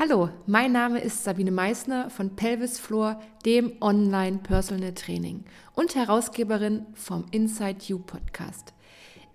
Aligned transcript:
Hallo, 0.00 0.28
mein 0.46 0.70
Name 0.70 1.00
ist 1.00 1.24
Sabine 1.24 1.50
Meissner 1.50 2.08
von 2.08 2.36
Pelvis 2.36 2.78
Floor, 2.78 3.20
dem 3.44 3.72
Online 3.80 4.38
Personal 4.38 4.94
Training 4.94 5.42
und 5.74 5.96
Herausgeberin 5.96 6.86
vom 6.94 7.24
Inside 7.32 7.78
You 7.86 7.98
Podcast. 7.98 8.74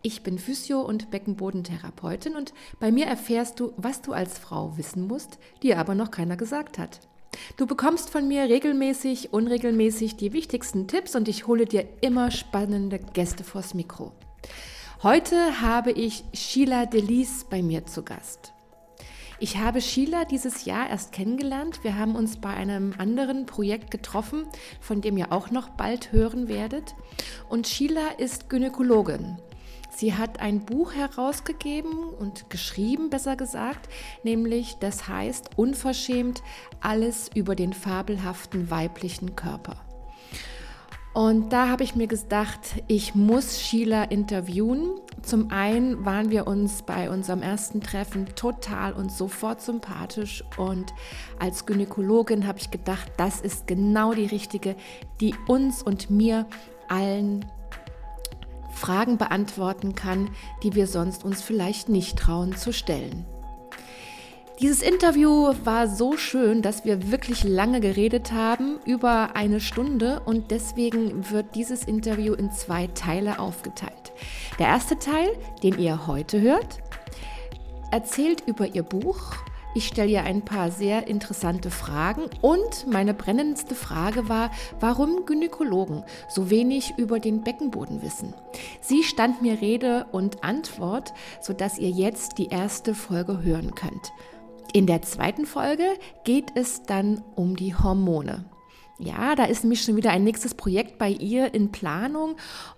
Ich 0.04 0.24
bin 0.24 0.40
Physio- 0.40 0.80
und 0.80 1.12
Beckenbodentherapeutin 1.12 2.38
und 2.38 2.54
bei 2.80 2.94
mir 2.94 3.08
erfährst 3.08 3.60
du, 3.60 3.74
was 3.76 4.02
du 4.02 4.14
als 4.14 4.40
Frau 4.40 4.78
wissen 4.78 5.06
musst, 5.06 5.38
dir 5.64 5.80
aber 5.80 5.96
noch 5.96 6.12
keiner 6.12 6.38
gesagt 6.38 6.78
hat. 6.78 7.02
Du 7.58 7.68
bekommst 7.68 8.10
von 8.10 8.30
mir 8.30 8.44
regelmäßig, 8.44 9.34
unregelmäßig 9.34 10.16
die 10.16 10.32
wichtigsten 10.32 10.88
Tipps 10.88 11.14
und 11.18 11.28
ich 11.28 11.46
hole 11.46 11.66
dir 11.66 11.90
immer 12.00 12.32
spannende 12.32 13.00
Gäste 13.00 13.44
vors 13.44 13.74
Mikro. 13.74 14.14
Heute 15.04 15.60
habe 15.60 15.92
ich 15.92 16.24
Sheila 16.32 16.86
Delis 16.86 17.44
bei 17.50 17.62
mir 17.62 17.86
zu 17.86 18.04
Gast. 18.04 18.54
Ich 19.44 19.58
habe 19.58 19.82
Sheila 19.82 20.24
dieses 20.24 20.64
Jahr 20.64 20.90
erst 20.90 21.12
kennengelernt. 21.12 21.84
Wir 21.84 21.98
haben 21.98 22.16
uns 22.16 22.38
bei 22.38 22.52
einem 22.52 22.94
anderen 22.98 23.46
Projekt 23.46 23.92
getroffen, 23.92 24.46
von 24.80 25.02
dem 25.02 25.18
ihr 25.18 25.34
auch 25.34 25.52
noch 25.52 25.68
bald 25.72 26.14
hören 26.14 26.48
werdet. 26.48 26.96
Und 27.50 27.68
Sheila 27.68 28.08
ist 28.20 28.50
Gynäkologin. 28.50 29.38
Sie 29.90 30.14
hat 30.14 30.40
ein 30.40 30.64
Buch 30.64 30.94
herausgegeben 30.94 31.92
und 32.18 32.50
geschrieben, 32.50 33.10
besser 33.10 33.36
gesagt, 33.36 33.90
nämlich 34.24 34.76
das 34.80 35.10
heißt 35.10 35.58
Unverschämt 35.58 36.42
alles 36.80 37.30
über 37.36 37.58
den 37.58 37.74
fabelhaften 37.74 38.72
weiblichen 38.72 39.36
Körper. 39.36 39.76
Und 41.14 41.54
da 41.54 41.70
habe 41.70 41.84
ich 41.84 41.96
mir 41.96 42.08
gedacht, 42.08 42.82
ich 42.88 43.14
muss 43.14 43.62
Sheila 43.62 44.04
interviewen. 44.06 45.00
Zum 45.22 45.52
einen 45.52 46.06
waren 46.06 46.32
wir 46.32 46.48
uns 46.48 46.82
bei 46.82 47.10
unserem 47.10 47.44
ersten 47.44 47.82
Treffen 47.82 48.26
total 48.36 48.94
und 48.94 49.12
sofort 49.12 49.62
sympathisch. 49.62 50.44
Und 50.58 50.92
als 51.40 51.68
Gynäkologin 51.68 52.48
habe 52.48 52.58
ich 52.58 52.72
gedacht, 52.72 53.12
das 53.18 53.42
ist 53.42 53.68
genau 53.68 54.14
die 54.14 54.26
richtige, 54.26 54.76
die 55.22 55.36
uns 55.48 55.84
und 55.84 56.10
mir 56.10 56.48
allen 56.90 57.46
Fragen 58.74 59.20
beantworten 59.20 59.94
kann, 59.94 60.32
die 60.64 60.74
wir 60.74 60.88
sonst 60.88 61.24
uns 61.24 61.44
vielleicht 61.44 61.90
nicht 61.90 62.18
trauen 62.18 62.56
zu 62.56 62.74
stellen. 62.74 63.26
Dieses 64.60 64.84
Interview 64.84 65.54
war 65.64 65.88
so 65.88 66.16
schön, 66.16 66.62
dass 66.62 66.86
wir 66.86 67.12
wirklich 67.12 67.44
lange 67.44 67.82
geredet 67.82 68.32
haben, 68.32 68.80
über 68.86 69.36
eine 69.36 69.60
Stunde 69.60 70.22
und 70.26 70.52
deswegen 70.52 71.32
wird 71.32 71.56
dieses 71.56 71.84
Interview 71.86 72.34
in 72.36 72.52
zwei 72.52 72.86
Teile 72.88 73.40
aufgeteilt. 73.40 74.14
Der 74.60 74.68
erste 74.68 75.00
Teil, 75.00 75.30
den 75.64 75.80
ihr 75.80 76.06
heute 76.06 76.40
hört, 76.40 76.80
erzählt 77.92 78.44
über 78.46 78.68
ihr 78.68 78.84
Buch. 78.84 79.34
Ich 79.76 79.88
stelle 79.88 80.12
ihr 80.12 80.24
ein 80.24 80.46
paar 80.46 80.70
sehr 80.70 81.08
interessante 81.08 81.72
Fragen 81.72 82.30
und 82.42 82.86
meine 82.86 83.16
brennendste 83.16 83.74
Frage 83.74 84.30
war, 84.30 84.52
warum 84.80 85.26
Gynäkologen 85.26 86.04
so 86.30 86.52
wenig 86.52 86.94
über 86.98 87.20
den 87.20 87.42
Beckenboden 87.42 88.04
wissen. 88.04 88.36
Sie 88.82 89.02
stand 89.04 89.42
mir 89.42 89.62
Rede 89.62 90.06
und 90.12 90.44
Antwort, 90.44 91.16
sodass 91.42 91.80
ihr 91.80 91.90
jetzt 91.90 92.38
die 92.38 92.50
erste 92.50 92.94
Folge 92.94 93.42
hören 93.42 93.74
könnt. 93.74 94.14
In 94.72 94.88
der 94.88 95.02
zweiten 95.02 95.46
Folge 95.46 95.86
geht 96.24 96.52
es 96.56 96.84
dann 96.84 97.22
um 97.36 97.56
die 97.56 97.76
Hormone. 97.76 98.46
Ja, 99.00 99.36
da 99.36 99.46
ist 99.46 99.64
nämlich 99.64 99.82
schon 99.82 99.96
wieder 99.96 100.12
ein 100.12 100.24
nächstes 100.24 100.54
Projekt 100.54 100.98
bei 101.00 101.10
ihr 101.10 101.54
in 101.54 101.72
Planung 101.72 102.36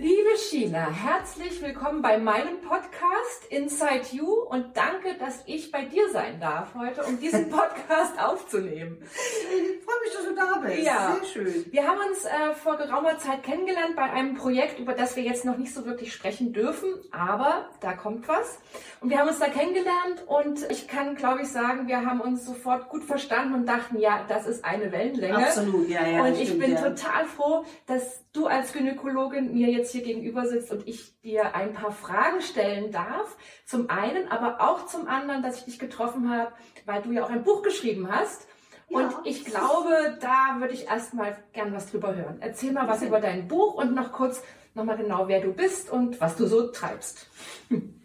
Liebe 0.00 0.34
Sheila, 0.38 0.90
herzlich 0.90 1.60
willkommen 1.60 2.00
bei 2.00 2.16
meinem 2.16 2.62
Podcast 2.62 3.44
Inside 3.50 4.06
You 4.12 4.32
und 4.48 4.74
danke, 4.74 5.14
dass 5.18 5.42
ich 5.44 5.70
bei 5.70 5.84
dir 5.84 6.08
sein 6.10 6.40
darf 6.40 6.74
heute, 6.74 7.04
um 7.04 7.20
diesen 7.20 7.50
Podcast 7.50 8.18
aufzunehmen. 8.18 8.96
Ich 9.02 9.84
freue 9.84 10.00
mich, 10.02 10.14
dass 10.14 10.24
du 10.24 10.34
da 10.34 10.58
bist. 10.66 10.86
Ja. 10.86 11.16
Sehr 11.16 11.24
schön. 11.26 11.66
Wir 11.70 11.86
haben 11.86 11.98
uns 12.08 12.24
äh, 12.24 12.54
vor 12.54 12.78
geraumer 12.78 13.18
Zeit 13.18 13.42
kennengelernt 13.42 13.94
bei 13.94 14.04
einem 14.04 14.36
Projekt, 14.36 14.78
über 14.78 14.94
das 14.94 15.16
wir 15.16 15.22
jetzt 15.22 15.44
noch 15.44 15.58
nicht 15.58 15.74
so 15.74 15.84
wirklich 15.84 16.14
sprechen 16.14 16.54
dürfen, 16.54 16.94
aber 17.10 17.68
da 17.80 17.92
kommt 17.92 18.26
was. 18.26 18.58
Und 19.02 19.10
wir 19.10 19.18
haben 19.18 19.28
uns 19.28 19.38
da 19.38 19.48
kennengelernt 19.48 20.24
und 20.26 20.70
ich 20.70 20.88
kann, 20.88 21.14
glaube 21.14 21.42
ich, 21.42 21.48
sagen, 21.48 21.88
wir 21.88 22.06
haben 22.06 22.22
uns 22.22 22.46
sofort 22.46 22.88
gut 22.88 23.04
verstanden 23.04 23.52
und 23.52 23.66
dachten, 23.66 23.98
ja, 23.98 24.24
das 24.26 24.46
ist 24.46 24.64
eine 24.64 24.92
Wellenlänge. 24.92 25.46
Absolut, 25.46 25.90
ja, 25.90 26.06
ja. 26.06 26.24
Und 26.24 26.36
ich 26.36 26.48
stimmt, 26.48 26.60
bin 26.60 26.72
ja. 26.72 26.88
total 26.88 27.26
froh, 27.26 27.66
dass 27.86 28.24
du 28.32 28.46
als 28.46 28.72
Gynäkologin 28.72 29.52
mir 29.52 29.68
jetzt 29.70 29.92
hier 29.92 30.02
gegenüber 30.02 30.46
sitzt 30.46 30.70
und 30.70 30.86
ich 30.86 31.18
dir 31.20 31.54
ein 31.54 31.72
paar 31.72 31.90
Fragen 31.92 32.40
stellen 32.40 32.92
darf. 32.92 33.36
Zum 33.66 33.90
einen, 33.90 34.28
aber 34.28 34.60
auch 34.60 34.86
zum 34.86 35.08
anderen, 35.08 35.42
dass 35.42 35.58
ich 35.58 35.64
dich 35.64 35.78
getroffen 35.78 36.30
habe, 36.30 36.52
weil 36.86 37.02
du 37.02 37.10
ja 37.12 37.24
auch 37.24 37.30
ein 37.30 37.42
Buch 37.44 37.62
geschrieben 37.62 38.08
hast. 38.10 38.46
Und 38.88 39.02
Ja. 39.02 39.20
ich 39.24 39.44
glaube, 39.44 40.18
da 40.20 40.56
würde 40.58 40.74
ich 40.74 40.86
erstmal 40.88 41.36
gern 41.52 41.72
was 41.72 41.90
drüber 41.90 42.14
hören. 42.14 42.38
Erzähl 42.40 42.72
mal 42.72 42.88
was 42.88 42.98
Okay. 42.98 43.06
über 43.08 43.20
dein 43.20 43.46
Buch 43.48 43.74
und 43.74 43.94
noch 43.94 44.12
kurz 44.12 44.42
nochmal 44.74 44.96
genau, 44.96 45.28
wer 45.28 45.40
du 45.40 45.52
bist 45.52 45.90
und 45.90 46.20
was 46.20 46.36
du 46.36 46.46
so 46.46 46.68
treibst. 46.68 47.28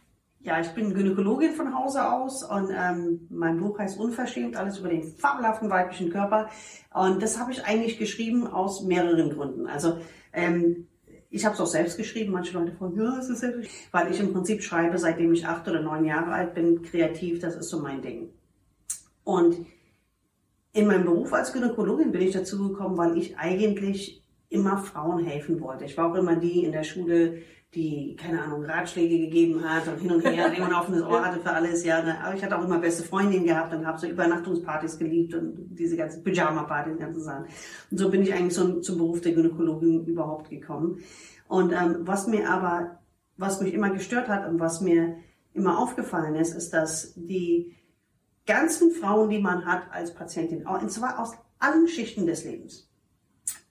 Ja, 0.46 0.62
ich 0.62 0.70
bin 0.76 0.94
Gynäkologin 0.94 1.54
von 1.54 1.76
Hause 1.76 2.08
aus 2.08 2.44
und 2.44 2.70
ähm, 2.72 3.22
mein 3.32 3.60
Buch 3.60 3.80
heißt 3.80 4.00
Unverschämt, 4.00 4.56
alles 4.56 4.78
über 4.78 4.90
den 4.90 5.02
fabelhaften 5.02 5.72
weiblichen 5.72 6.12
Körper. 6.12 6.52
Und 6.94 7.24
das 7.24 7.40
habe 7.40 7.52
ich 7.52 7.66
eigentlich 7.66 7.98
geschrieben 7.98 8.46
aus 8.46 8.84
mehreren 8.84 9.32
Gründen. 9.32 9.66
Also 9.66 9.98
ähm, 10.34 10.86
ich 11.32 11.46
habe 11.46 11.56
es 11.56 11.62
auch 11.62 11.66
selbst 11.66 11.98
geschrieben. 11.98 12.32
Manche 12.32 12.54
Leute 12.54 12.74
fragen, 12.74 12.96
ja, 12.96 13.18
es 13.18 13.28
ist 13.28 13.40
selbst 13.40 13.72
Weil 13.92 14.12
ich 14.12 14.20
im 14.20 14.34
Prinzip 14.34 14.62
schreibe, 14.62 15.00
seitdem 15.00 15.34
ich 15.34 15.48
acht 15.48 15.68
oder 15.68 15.82
neun 15.82 16.06
Jahre 16.06 16.32
alt 16.32 16.54
bin, 16.54 16.84
kreativ, 16.84 17.40
das 17.40 17.56
ist 17.56 17.70
so 17.70 17.80
mein 17.80 18.04
Ding. 18.04 18.30
Und 19.24 19.66
in 20.74 20.86
meinem 20.86 21.06
Beruf 21.06 21.34
als 21.34 21.54
Gynäkologin 21.54 22.12
bin 22.12 22.22
ich 22.22 22.34
dazu 22.34 22.70
gekommen, 22.70 23.00
weil 23.00 23.18
ich 23.18 23.36
eigentlich 23.40 24.24
immer 24.50 24.78
Frauen 24.78 25.26
helfen 25.26 25.60
wollte. 25.60 25.86
Ich 25.86 25.98
war 25.98 26.12
auch 26.12 26.16
immer 26.16 26.36
die 26.36 26.66
in 26.66 26.72
der 26.72 26.84
Schule, 26.84 27.40
die, 27.76 28.16
keine 28.16 28.42
Ahnung, 28.42 28.64
Ratschläge 28.64 29.20
gegeben 29.20 29.62
hat 29.64 29.88
und 29.88 30.00
hin 30.00 30.12
und 30.12 30.26
her, 30.26 30.50
die 30.50 30.62
man 30.62 30.72
ein 30.72 30.80
offenes 30.80 31.04
Ohr 31.04 31.24
hatte 31.24 31.40
für 31.42 31.52
alles, 31.52 31.84
ja. 31.84 32.02
ne. 32.02 32.18
Aber 32.24 32.34
ich 32.34 32.44
hatte 32.44 32.58
auch 32.58 32.64
immer 32.64 32.80
beste 32.80 33.04
Freundinnen 33.04 33.46
gehabt 33.46 33.74
und 33.74 33.86
habe 33.86 34.00
so 34.00 34.08
Übernachtungspartys 34.08 34.98
geliebt 34.98 35.34
und 35.34 35.76
diese 35.78 35.98
ganzen 35.98 36.24
Pyjama-Partys, 36.24 36.98
ganze 36.98 37.20
Sachen. 37.20 37.46
Und 37.92 37.98
so 37.98 38.10
bin 38.10 38.22
ich 38.22 38.34
eigentlich 38.34 38.54
so 38.54 38.80
zum 38.80 38.98
Beruf 38.98 39.22
der 39.22 39.34
Gynäkologin 39.34 40.06
überhaupt 40.06 40.50
gekommen. 40.50 41.00
Und 41.48 41.74
ähm, 41.74 41.98
was 42.00 42.28
mir 42.28 42.50
aber, 42.50 43.00
was 43.38 43.62
mich 43.62 43.74
immer 43.74 43.90
gestört 43.90 44.30
hat 44.30 44.48
und 44.48 44.60
was 44.60 44.80
mir 44.82 45.18
immer 45.54 45.78
aufgefallen 45.78 46.36
ist, 46.36 46.56
ist, 46.56 46.74
dass 46.74 47.14
die 47.16 47.76
ganzen 48.46 48.92
Frauen, 48.92 49.30
die 49.30 49.40
man 49.40 49.66
hat 49.66 49.84
als 49.92 50.14
Patientin, 50.14 50.66
und 50.66 50.92
zwar 50.92 51.20
aus 51.20 51.34
allen 51.60 51.88
Schichten 51.88 52.26
des 52.26 52.46
Lebens, 52.46 52.90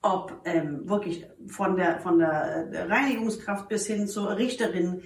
ob 0.05 0.41
ähm, 0.45 0.87
wirklich 0.87 1.25
von 1.47 1.75
der, 1.75 1.99
von 1.99 2.19
der 2.19 2.69
äh, 2.71 2.83
Reinigungskraft 2.83 3.67
bis 3.67 3.87
hin 3.87 4.07
zur 4.07 4.37
Richterin, 4.37 5.01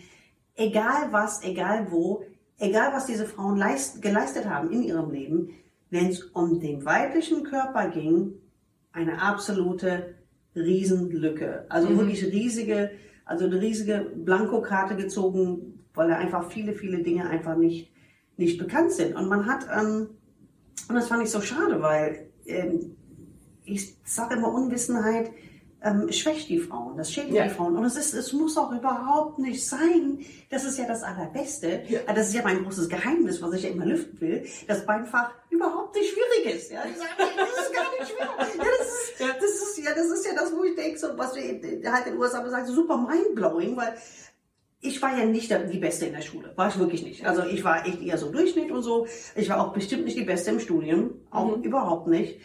egal 0.55 1.11
was, 1.11 1.41
egal 1.43 1.87
wo, 1.89 2.23
egal 2.57 2.91
was 2.93 3.05
diese 3.05 3.25
Frauen 3.25 3.57
leist, 3.57 4.01
geleistet 4.01 4.45
haben 4.45 4.71
in 4.71 4.83
ihrem 4.83 5.09
Leben, 5.09 5.49
wenn 5.89 6.07
es 6.07 6.23
um 6.23 6.59
den 6.59 6.83
weiblichen 6.83 7.43
Körper 7.43 7.87
ging, 7.87 8.33
eine 8.91 9.21
absolute 9.21 10.15
Riesenlücke. 10.55 11.65
Also 11.69 11.89
Mhm. 11.89 11.97
wirklich 11.99 12.23
riesige, 12.25 12.91
also 13.23 13.45
eine 13.45 13.61
riesige 13.61 14.11
Blankokarte 14.15 14.95
gezogen, 14.95 15.79
weil 15.93 16.09
er 16.09 16.17
einfach 16.17 16.51
viele, 16.51 16.73
viele 16.73 17.03
Dinge 17.03 17.29
einfach 17.29 17.55
nicht 17.55 17.89
nicht 18.39 18.57
bekannt 18.57 18.93
sind. 18.93 19.15
Und 19.15 19.27
man 19.27 19.45
hat, 19.45 19.67
ähm, 19.77 20.07
und 20.87 20.95
das 20.95 21.09
fand 21.09 21.23
ich 21.23 21.29
so 21.29 21.41
schade, 21.41 21.81
weil 21.81 22.29
ähm, 22.45 22.95
ich 23.71 23.95
sage 24.05 24.35
immer 24.35 24.51
Unwissenheit 24.53 25.31
ähm, 25.81 26.11
schwächt 26.11 26.49
die 26.49 26.59
Frauen, 26.59 26.97
das 26.97 27.11
schädigt 27.13 27.35
Ja. 27.35 27.43
die 27.45 27.49
Frauen. 27.51 27.77
Und 27.77 27.85
es, 27.85 27.95
ist, 27.95 28.13
es 28.13 28.33
muss 28.33 28.57
auch 28.57 28.71
überhaupt 28.73 29.39
nicht 29.39 29.65
sein. 29.65 30.19
Das 30.49 30.65
ist 30.65 30.77
ja 30.77 30.85
das 30.85 31.03
Allerbeste. 31.03 31.83
Ja. 31.87 31.99
Das 32.13 32.27
ist 32.27 32.33
ja 32.33 32.41
mein 32.43 32.63
großes 32.63 32.89
Geheimnis, 32.89 33.41
was 33.41 33.53
ich 33.53 33.63
ja 33.63 33.69
immer 33.69 33.85
lüften 33.85 34.19
will, 34.19 34.45
dass 34.67 34.85
Beinfach 34.85 35.31
überhaupt 35.49 35.95
nicht 35.95 36.09
schwierig 36.13 36.55
ist. 36.57 36.71
Ja? 36.71 36.83
Ich 36.89 36.97
sage, 36.97 37.09
nee, 37.17 37.25
das 37.37 37.65
ist 37.65 37.73
gar 37.73 37.91
nicht 37.97 38.11
schwer. 38.11 38.27
Ja, 38.57 38.65
das, 38.77 38.87
ist, 38.87 39.41
das, 39.41 39.69
ist, 39.69 39.77
ja, 39.77 39.91
das 39.95 40.07
ist 40.07 40.25
ja 40.25 40.33
das, 40.35 40.53
wo 40.53 40.63
ich 40.65 40.75
denke, 40.75 40.99
so, 40.99 41.07
was 41.17 41.33
wir 41.35 41.43
eben 41.43 41.93
halt 41.93 42.07
in 42.07 42.13
den 42.13 42.21
USA 42.21 42.45
sagen, 42.49 42.67
super 42.67 42.97
mindblowing, 42.97 43.77
weil 43.77 43.93
ich 44.81 45.01
war 45.01 45.17
ja 45.17 45.25
nicht 45.25 45.49
die 45.71 45.77
Beste 45.79 46.07
in 46.07 46.13
der 46.13 46.21
Schule. 46.21 46.51
War 46.57 46.67
ich 46.69 46.77
wirklich 46.79 47.03
nicht. 47.03 47.25
Also 47.25 47.43
ich 47.43 47.63
war 47.63 47.85
echt 47.85 48.01
eher 48.01 48.17
so 48.17 48.29
Durchschnitt 48.31 48.71
und 48.71 48.81
so. 48.81 49.07
Ich 49.35 49.49
war 49.49 49.59
auch 49.65 49.71
bestimmt 49.73 50.05
nicht 50.05 50.17
die 50.17 50.23
Beste 50.25 50.51
im 50.51 50.59
Studium. 50.59 51.11
Auch 51.31 51.55
Mhm. 51.57 51.63
überhaupt 51.63 52.07
nicht. 52.07 52.39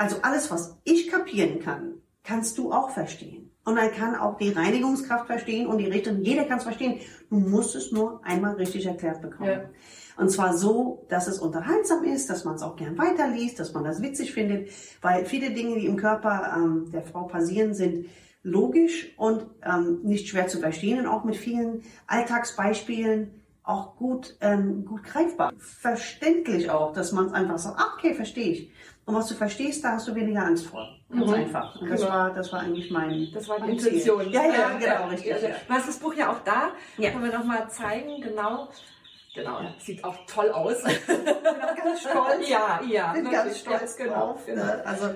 Also 0.00 0.16
alles, 0.22 0.50
was 0.50 0.78
ich 0.84 1.08
kapieren 1.08 1.60
kann, 1.60 2.00
kannst 2.24 2.56
du 2.56 2.72
auch 2.72 2.88
verstehen. 2.88 3.50
Und 3.66 3.76
dann 3.76 3.92
kann 3.92 4.16
auch 4.16 4.38
die 4.38 4.48
Reinigungskraft 4.48 5.26
verstehen 5.26 5.66
und 5.66 5.76
die 5.76 5.88
Richtung. 5.88 6.22
Jeder 6.22 6.44
kann 6.44 6.56
es 6.56 6.64
verstehen. 6.64 7.00
Du 7.28 7.36
musst 7.36 7.76
es 7.76 7.92
nur 7.92 8.24
einmal 8.24 8.54
richtig 8.54 8.86
erklärt 8.86 9.20
bekommen. 9.20 9.50
Ja. 9.50 9.70
Und 10.16 10.30
zwar 10.30 10.56
so, 10.56 11.04
dass 11.10 11.26
es 11.26 11.38
unterhaltsam 11.38 12.02
ist, 12.04 12.30
dass 12.30 12.46
man 12.46 12.54
es 12.54 12.62
auch 12.62 12.76
gern 12.76 12.96
weiterliest, 12.96 13.60
dass 13.60 13.74
man 13.74 13.84
das 13.84 14.00
witzig 14.00 14.32
findet, 14.32 14.70
weil 15.02 15.26
viele 15.26 15.50
Dinge, 15.50 15.78
die 15.78 15.84
im 15.84 15.98
Körper 15.98 16.54
ähm, 16.56 16.90
der 16.90 17.02
Frau 17.02 17.24
passieren, 17.24 17.74
sind 17.74 18.06
logisch 18.42 19.12
und 19.18 19.44
ähm, 19.62 20.00
nicht 20.02 20.28
schwer 20.28 20.48
zu 20.48 20.60
verstehen 20.60 21.00
und 21.00 21.08
auch 21.08 21.24
mit 21.24 21.36
vielen 21.36 21.82
Alltagsbeispielen 22.06 23.32
auch 23.64 23.96
gut, 23.96 24.36
ähm, 24.40 24.86
gut 24.86 25.04
greifbar. 25.04 25.52
Verständlich 25.58 26.70
auch, 26.70 26.94
dass 26.94 27.12
man 27.12 27.26
es 27.26 27.32
einfach 27.34 27.58
sagt, 27.58 27.78
ah, 27.78 27.92
okay, 27.98 28.14
verstehe 28.14 28.52
ich. 28.52 28.72
Und 29.10 29.16
was 29.16 29.26
du 29.26 29.34
verstehst, 29.34 29.82
da 29.82 29.94
hast 29.94 30.06
du 30.06 30.14
weniger 30.14 30.44
Angst 30.44 30.66
vor. 30.66 30.86
Ganz 31.08 31.26
Mhm. 31.26 31.34
einfach. 31.34 31.80
Und 31.80 31.90
das 31.90 32.00
Genau. 32.00 32.12
war, 32.12 32.30
das 32.32 32.52
war 32.52 32.60
eigentlich 32.60 32.92
mein 32.92 33.28
Das 33.34 33.48
war 33.48 33.56
die 33.56 33.62
mein 33.62 33.78
Ziel. 33.80 33.88
Intention. 33.94 34.30
Ja, 34.30 34.44
ja, 34.44 34.78
genau, 34.78 35.08
richtig. 35.08 35.34
Also, 35.34 35.46
ja. 35.48 35.54
Du 35.66 35.74
hast 35.74 35.88
das 35.88 35.96
Buch 35.98 36.14
ja 36.14 36.30
auch 36.30 36.38
da. 36.44 36.70
Ja. 36.96 37.10
Können 37.10 37.24
wir 37.24 37.36
nochmal 37.36 37.68
zeigen, 37.68 38.20
genau. 38.22 38.68
Genau, 39.34 39.58
sieht 39.78 40.04
auch 40.04 40.14
toll 40.28 40.50
aus. 40.52 40.84
ganz 40.84 42.00
stolz. 42.02 42.48
Ja, 42.48 42.80
ja. 42.88 43.12
bin 43.12 43.28
ganz 43.28 43.58
stolz 43.58 43.98
ja, 43.98 44.06
drauf. 44.06 44.46
Genau. 44.46 44.64
Ne? 44.64 44.82
Also 44.86 45.10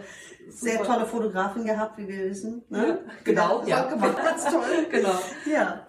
sehr 0.49 0.79
Super. 0.79 0.87
tolle 0.94 1.06
Fotografin 1.06 1.64
gehabt, 1.64 1.97
wie 1.97 2.08
wir 2.08 2.31
wissen. 2.31 2.64
Ne? 2.70 2.99
Ja, 3.06 3.12
genau, 3.23 3.58
Das 3.61 3.69
ja. 3.69 3.82
Gemacht. 3.85 4.17
Ganz 4.25 4.44
toll. 4.47 4.62
Genau. 4.90 5.19
Ja. 5.47 5.87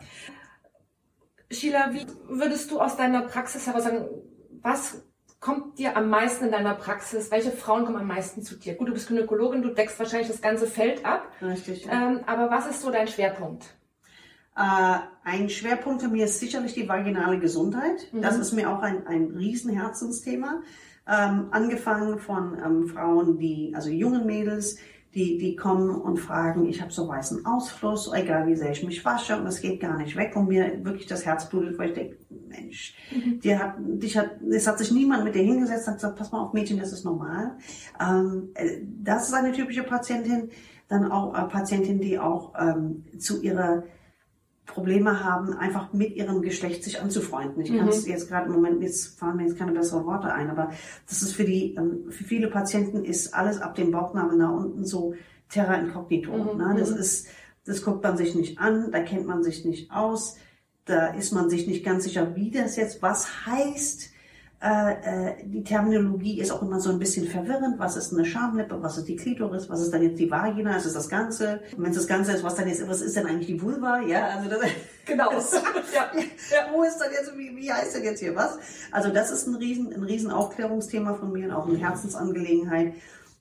Sheila, 1.50 1.92
wie 1.92 2.06
würdest 2.30 2.69
du 2.69 2.80
aus 2.80 2.98
deiner 2.98 3.22
Praxis 3.24 3.66
heraus 3.66 3.84
sagen, 3.84 4.06
was 4.62 5.04
kommt 5.40 5.78
dir 5.80 5.96
am 5.96 6.10
meisten 6.10 6.46
in 6.46 6.52
deiner 6.52 6.74
Praxis? 6.74 7.32
Welche 7.32 7.52
Frauen 7.52 7.86
kommen 7.86 7.98
am 7.98 8.08
meisten 8.08 8.42
zu 8.42 8.56
dir? 8.56 8.76
Gut, 8.76 8.90
du 8.90 8.94
bist 8.94 9.08
Gynäkologin, 9.08 9.62
du 9.62 9.70
deckst 9.70 10.00
wahrscheinlich 10.00 10.28
das 10.28 10.42
ganze 10.42 10.68
Feld 10.68 11.06
ab. 11.06 11.32
Richtig. 11.42 11.88
Ähm, 11.92 12.22
aber 12.26 12.50
was 12.50 12.68
ist 12.68 12.82
so 12.82 12.92
dein 12.92 13.08
Schwerpunkt? 13.08 13.76
Äh, 14.56 15.00
ein 15.24 15.50
Schwerpunkt 15.50 16.02
für 16.02 16.08
mich 16.08 16.22
ist 16.22 16.40
sicherlich 16.40 16.74
die 16.74 16.88
vaginale 16.88 17.40
Gesundheit. 17.40 18.08
Mhm. 18.12 18.22
Das 18.22 18.38
ist 18.38 18.54
mir 18.54 18.70
auch 18.70 18.82
ein, 18.82 19.06
ein 19.08 19.32
Riesenherzensthema. 19.36 20.62
Ähm, 21.08 21.50
angefangen 21.52 22.18
von 22.18 22.58
ähm, 22.66 22.88
Frauen, 22.88 23.38
die, 23.38 23.74
also 23.76 23.90
jungen 23.90 24.26
Mädels, 24.26 24.78
die, 25.15 25.38
die 25.38 25.56
kommen 25.56 25.95
und 25.95 26.17
fragen, 26.17 26.67
ich 26.67 26.81
habe 26.81 26.91
so 26.91 27.07
weißen 27.07 27.45
Ausfluss, 27.45 28.12
egal 28.13 28.47
wie 28.47 28.56
sehr 28.56 28.71
ich 28.71 28.83
mich 28.83 29.03
wasche 29.06 29.38
und 29.38 29.47
es 29.47 29.62
geht 29.62 29.79
gar 29.79 29.97
nicht 29.97 30.17
weg 30.17 30.35
und 30.35 30.50
mir 30.50 30.83
wirklich 30.83 31.07
das 31.07 31.25
Herz 31.25 31.50
blutet, 31.50 31.77
weil 31.77 31.89
ich 31.89 31.95
denke, 31.95 32.17
Mensch, 32.50 32.95
dir 33.41 33.59
hat, 33.59 33.75
dich 33.79 34.17
hat, 34.17 34.41
es 34.41 34.67
hat 34.67 34.77
sich 34.77 34.91
niemand 34.91 35.23
mit 35.23 35.33
dir 35.33 35.44
hingesetzt 35.44 35.88
und 35.88 35.94
hat 35.94 36.00
gesagt, 36.00 36.17
pass 36.17 36.31
mal 36.33 36.41
auf 36.41 36.53
Mädchen, 36.53 36.79
das 36.79 36.91
ist 36.91 37.06
normal. 37.06 37.57
Ähm, 38.00 38.50
äh, 38.56 38.81
das 39.01 39.29
ist 39.29 39.33
eine 39.33 39.53
typische 39.53 39.83
Patientin. 39.83 40.50
Dann 40.89 41.09
auch 41.09 41.33
äh, 41.33 41.47
Patientin, 41.47 42.00
die 42.00 42.19
auch 42.19 42.53
ähm, 42.59 43.06
zu 43.17 43.41
ihrer 43.41 43.83
Probleme 44.65 45.23
haben, 45.23 45.53
einfach 45.53 45.94
mit 45.94 46.15
ihrem 46.15 46.41
Geschlecht 46.41 46.83
sich 46.83 47.01
anzufreunden. 47.01 47.62
Ich 47.62 47.75
kann 47.75 47.88
es 47.88 48.07
jetzt 48.07 48.27
gerade 48.27 48.47
im 48.47 48.53
Moment, 48.53 48.81
jetzt 48.81 49.19
fallen 49.19 49.38
mir 49.38 49.44
jetzt 49.44 49.57
keine 49.57 49.71
besseren 49.71 50.06
Worte 50.06 50.33
ein, 50.33 50.50
aber 50.50 50.71
das 51.07 51.21
ist 51.21 51.33
für 51.33 51.45
die, 51.45 51.75
ähm, 51.75 52.06
für 52.09 52.23
viele 52.23 52.47
Patienten 52.47 53.06
ist 53.06 53.33
alles 53.33 53.62
ab 53.62 53.75
dem 53.75 53.91
Bauchnabel 53.91 54.38
nach 54.38 54.51
unten 54.51 54.85
so 54.85 55.13
terra 55.50 55.75
incognito. 55.75 56.31
Mhm, 56.31 56.57
Ne? 56.57 56.75
Das 56.79 56.91
mhm. 56.91 56.97
ist, 56.97 57.27
das 57.65 57.83
guckt 57.83 58.03
man 58.03 58.17
sich 58.17 58.35
nicht 58.35 58.59
an, 58.59 58.91
da 58.91 59.01
kennt 59.01 59.27
man 59.27 59.44
sich 59.44 59.65
nicht 59.65 59.91
aus, 59.91 60.35
da 60.85 61.07
ist 61.07 61.31
man 61.31 61.50
sich 61.50 61.67
nicht 61.67 61.83
ganz 61.85 62.03
sicher, 62.03 62.35
wie 62.35 62.51
das 62.51 62.75
jetzt 62.75 63.01
was 63.01 63.45
heißt. 63.45 64.12
Äh, 64.65 64.94
äh, 64.94 65.33
die 65.45 65.63
Terminologie 65.63 66.39
ist 66.39 66.50
auch 66.50 66.63
immer 66.63 66.79
so 66.79 66.89
ein 66.89 66.97
bisschen 66.97 67.27
verwirrend. 67.27 67.77
Was 67.77 67.95
ist 67.97 68.12
eine 68.12 68.25
Schamlippe? 68.25 68.81
Was 68.81 68.97
ist 68.97 69.07
die 69.07 69.15
Klitoris? 69.15 69.69
Was 69.69 69.79
ist 69.79 69.94
dann 69.94 70.01
jetzt 70.01 70.17
die 70.17 70.31
Vagina? 70.31 70.75
Ist 70.75 70.85
es 70.88 70.94
das 70.94 71.07
Ganze? 71.07 71.59
Und 71.77 71.83
wenn 71.83 71.91
es 71.91 71.97
das 71.97 72.07
Ganze 72.07 72.31
ist, 72.31 72.44
was 72.44 72.56
dann 72.56 72.67
jetzt, 72.67 72.88
was 72.88 73.01
ist 73.01 73.15
denn 73.15 73.27
eigentlich 73.27 73.45
die 73.45 73.62
Vulva? 73.62 74.00
Ja, 74.01 74.25
also 74.29 74.50
das, 74.50 74.62
Genau. 75.06 75.29
Das- 75.29 75.53
ja. 75.53 75.62
Ja. 76.51 76.67
wo 76.73 76.81
ist 76.81 76.97
dann 76.97 77.12
jetzt, 77.12 77.38
wie, 77.38 77.56
wie 77.56 77.71
heißt 77.71 77.95
denn 77.95 78.03
jetzt 78.06 78.21
hier 78.21 78.35
was? 78.35 78.57
Also 78.91 79.09
das 79.09 79.29
ist 79.29 79.45
ein 79.45 79.53
riesen, 79.56 79.94
ein 79.94 80.01
riesen 80.03 80.31
Aufklärungsthema 80.31 81.13
von 81.13 81.31
mir 81.31 81.45
und 81.50 81.51
auch 81.53 81.67
eine 81.67 81.77
Herzensangelegenheit. 81.77 82.94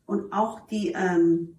Und 0.05 0.31
auch 0.31 0.61
die, 0.69 0.93
ähm, 0.95 1.57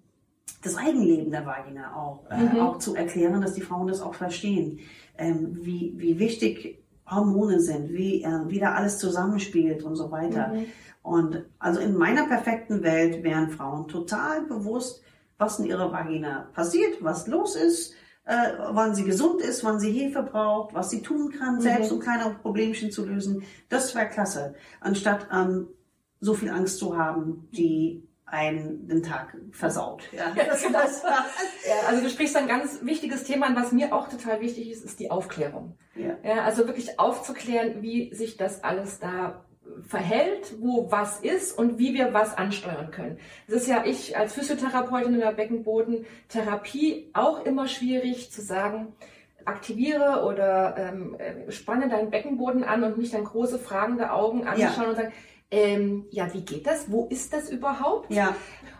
das 0.62 0.76
Eigenleben 0.76 1.32
der 1.32 1.44
Vagina 1.44 1.92
auch, 1.96 2.24
äh, 2.30 2.36
Mhm. 2.36 2.60
auch 2.60 2.78
zu 2.78 2.94
erklären, 2.94 3.40
dass 3.40 3.54
die 3.54 3.62
Frauen 3.62 3.88
das 3.88 4.00
auch 4.00 4.14
verstehen, 4.14 4.78
ähm, 5.18 5.58
wie, 5.62 5.92
wie 5.96 6.20
wichtig 6.20 6.78
Hormone 7.08 7.60
sind, 7.60 7.92
wie, 7.92 8.22
äh, 8.22 8.48
wie 8.48 8.58
da 8.58 8.74
alles 8.74 8.98
zusammenspielt 8.98 9.82
und 9.82 9.96
so 9.96 10.10
weiter. 10.10 10.48
Mhm. 10.48 10.64
Und 11.02 11.44
also 11.58 11.80
in 11.80 11.96
meiner 11.96 12.26
perfekten 12.26 12.82
Welt 12.82 13.22
wären 13.22 13.50
Frauen 13.50 13.86
total 13.86 14.42
bewusst, 14.42 15.02
was 15.38 15.58
in 15.58 15.66
ihrer 15.66 15.92
Vagina 15.92 16.48
passiert, 16.52 17.02
was 17.02 17.26
los 17.28 17.54
ist, 17.54 17.94
äh, 18.24 18.52
wann 18.72 18.94
sie 18.94 19.04
gesund 19.04 19.40
ist, 19.40 19.62
wann 19.62 19.78
sie 19.78 19.92
Hilfe 19.92 20.22
braucht, 20.24 20.74
was 20.74 20.90
sie 20.90 21.02
tun 21.02 21.30
kann, 21.30 21.60
selbst 21.60 21.92
um 21.92 22.00
kleine 22.00 22.34
Problemchen 22.42 22.90
zu 22.90 23.06
lösen. 23.06 23.44
Das 23.68 23.94
wäre 23.94 24.08
klasse, 24.08 24.54
anstatt 24.80 25.28
ähm, 25.32 25.68
so 26.20 26.34
viel 26.34 26.50
Angst 26.50 26.78
zu 26.78 26.96
haben, 26.96 27.48
die 27.52 28.02
einen 28.26 29.02
Tag 29.04 29.36
versaut. 29.52 30.02
Ja, 30.12 30.32
das, 30.34 30.62
das, 30.72 31.02
Ja, 31.02 31.88
also 31.88 32.02
du 32.02 32.10
sprichst 32.10 32.36
ein 32.36 32.48
ganz 32.48 32.80
wichtiges 32.82 33.24
Thema 33.24 33.46
an, 33.46 33.56
was 33.56 33.72
mir 33.72 33.94
auch 33.94 34.08
total 34.08 34.40
wichtig 34.40 34.70
ist, 34.70 34.84
ist 34.84 34.98
die 34.98 35.10
Aufklärung. 35.10 35.76
ja. 35.94 36.16
Ja, 36.24 36.42
also 36.42 36.66
wirklich 36.66 36.98
aufzuklären, 36.98 37.82
wie 37.82 38.12
sich 38.14 38.36
das 38.36 38.64
alles 38.64 38.98
da 38.98 39.44
verhält, 39.82 40.54
wo 40.60 40.90
was 40.90 41.20
ist 41.20 41.56
und 41.56 41.78
wie 41.78 41.94
wir 41.94 42.14
was 42.14 42.36
ansteuern 42.36 42.90
können. 42.90 43.18
Das 43.46 43.62
ist 43.62 43.68
ja 43.68 43.84
ich 43.84 44.16
als 44.16 44.34
Physiotherapeutin 44.34 45.14
in 45.14 45.20
der 45.20 45.32
Beckenbodentherapie 45.32 47.10
auch 47.12 47.44
immer 47.44 47.68
schwierig 47.68 48.30
zu 48.30 48.42
sagen, 48.42 48.94
aktiviere 49.44 50.24
oder 50.24 50.76
ähm, 50.76 51.16
äh, 51.18 51.50
spanne 51.52 51.88
deinen 51.88 52.10
Beckenboden 52.10 52.64
an 52.64 52.82
und 52.82 52.98
mich 52.98 53.12
dann 53.12 53.24
große 53.24 53.58
fragende 53.58 54.12
Augen 54.12 54.46
anschauen 54.46 54.88
und 54.88 54.96
sagen, 54.96 55.12
ähm, 55.50 56.06
ja, 56.10 56.32
wie 56.34 56.42
geht 56.42 56.66
das? 56.66 56.90
Wo 56.90 57.06
ist 57.06 57.32
das 57.32 57.50
überhaupt? 57.50 58.10
ja. 58.12 58.34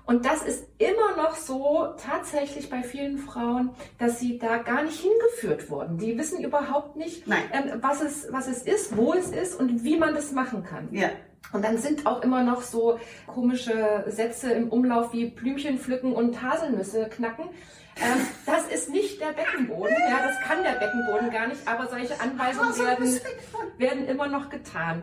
Und 0.07 0.25
das 0.25 0.45
ist 0.45 0.69
immer 0.79 1.17
noch 1.21 1.35
so 1.35 1.89
tatsächlich 1.99 2.71
bei 2.71 2.85
vielen 2.85 3.19
Frauen, 3.19 3.71
dass 3.99 4.21
sie 4.21 4.39
da 4.39 4.59
gar 4.59 4.85
nicht 4.85 5.01
hingeführt 5.01 5.69
wurden. 5.69 5.99
Die 5.99 6.17
wissen 6.17 6.43
überhaupt 6.45 6.95
nicht, 6.95 7.27
ähm, 7.27 7.81
was, 7.81 8.03
es, 8.03 8.29
was 8.31 8.47
es 8.47 8.63
ist, 8.63 8.97
wo 8.97 9.15
es 9.15 9.31
ist 9.31 9.59
und 9.59 9.83
wie 9.83 9.97
man 9.97 10.15
das 10.15 10.31
machen 10.31 10.63
kann. 10.63 10.89
Ja. 10.93 11.11
Und 11.53 11.65
dann 11.65 11.79
sind 11.79 12.07
auch 12.07 12.23
immer 12.23 12.45
noch 12.45 12.63
so 12.63 13.01
komische 13.27 14.05
Sätze 14.07 14.53
im 14.53 14.69
Umlauf 14.69 15.13
wie 15.13 15.27
Blümchen 15.27 15.79
pflücken 15.79 16.13
und 16.13 16.41
Haselnüsse 16.41 17.09
knacken. 17.09 17.47
Ähm, 17.99 18.26
das 18.45 18.67
ist 18.69 18.91
nicht 18.91 19.21
der 19.21 19.33
Beckenboden. 19.33 19.97
Ja, 20.11 20.23
das 20.23 20.38
kann 20.41 20.62
der 20.62 20.73
Beckenboden 20.79 21.31
gar 21.31 21.49
nicht, 21.49 21.67
aber 21.67 21.87
solche 21.88 22.21
Anweisungen 22.21 22.76
werden, 22.79 23.21
werden 23.79 24.07
immer 24.07 24.29
noch 24.29 24.50
getan. 24.50 25.03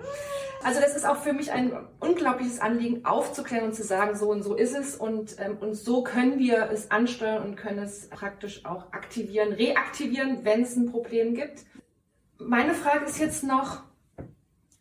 Also 0.63 0.79
das 0.79 0.95
ist 0.95 1.05
auch 1.05 1.17
für 1.17 1.33
mich 1.33 1.51
ein 1.51 1.73
unglaubliches 1.99 2.59
Anliegen, 2.61 3.03
aufzuklären 3.03 3.65
und 3.65 3.75
zu 3.75 3.83
sagen, 3.83 4.15
so 4.15 4.29
und 4.29 4.43
so 4.43 4.55
ist 4.55 4.75
es 4.75 4.95
und, 4.95 5.35
ähm, 5.39 5.57
und 5.59 5.73
so 5.73 6.03
können 6.03 6.39
wir 6.39 6.69
es 6.71 6.89
ansteuern 6.89 7.43
und 7.43 7.55
können 7.55 7.79
es 7.79 8.07
praktisch 8.09 8.63
auch 8.65 8.93
aktivieren, 8.93 9.51
reaktivieren, 9.53 10.45
wenn 10.45 10.61
es 10.61 10.75
ein 10.77 10.89
Problem 10.89 11.33
gibt. 11.33 11.65
Meine 12.37 12.73
Frage 12.73 13.05
ist 13.05 13.19
jetzt 13.19 13.43
noch, 13.43 13.83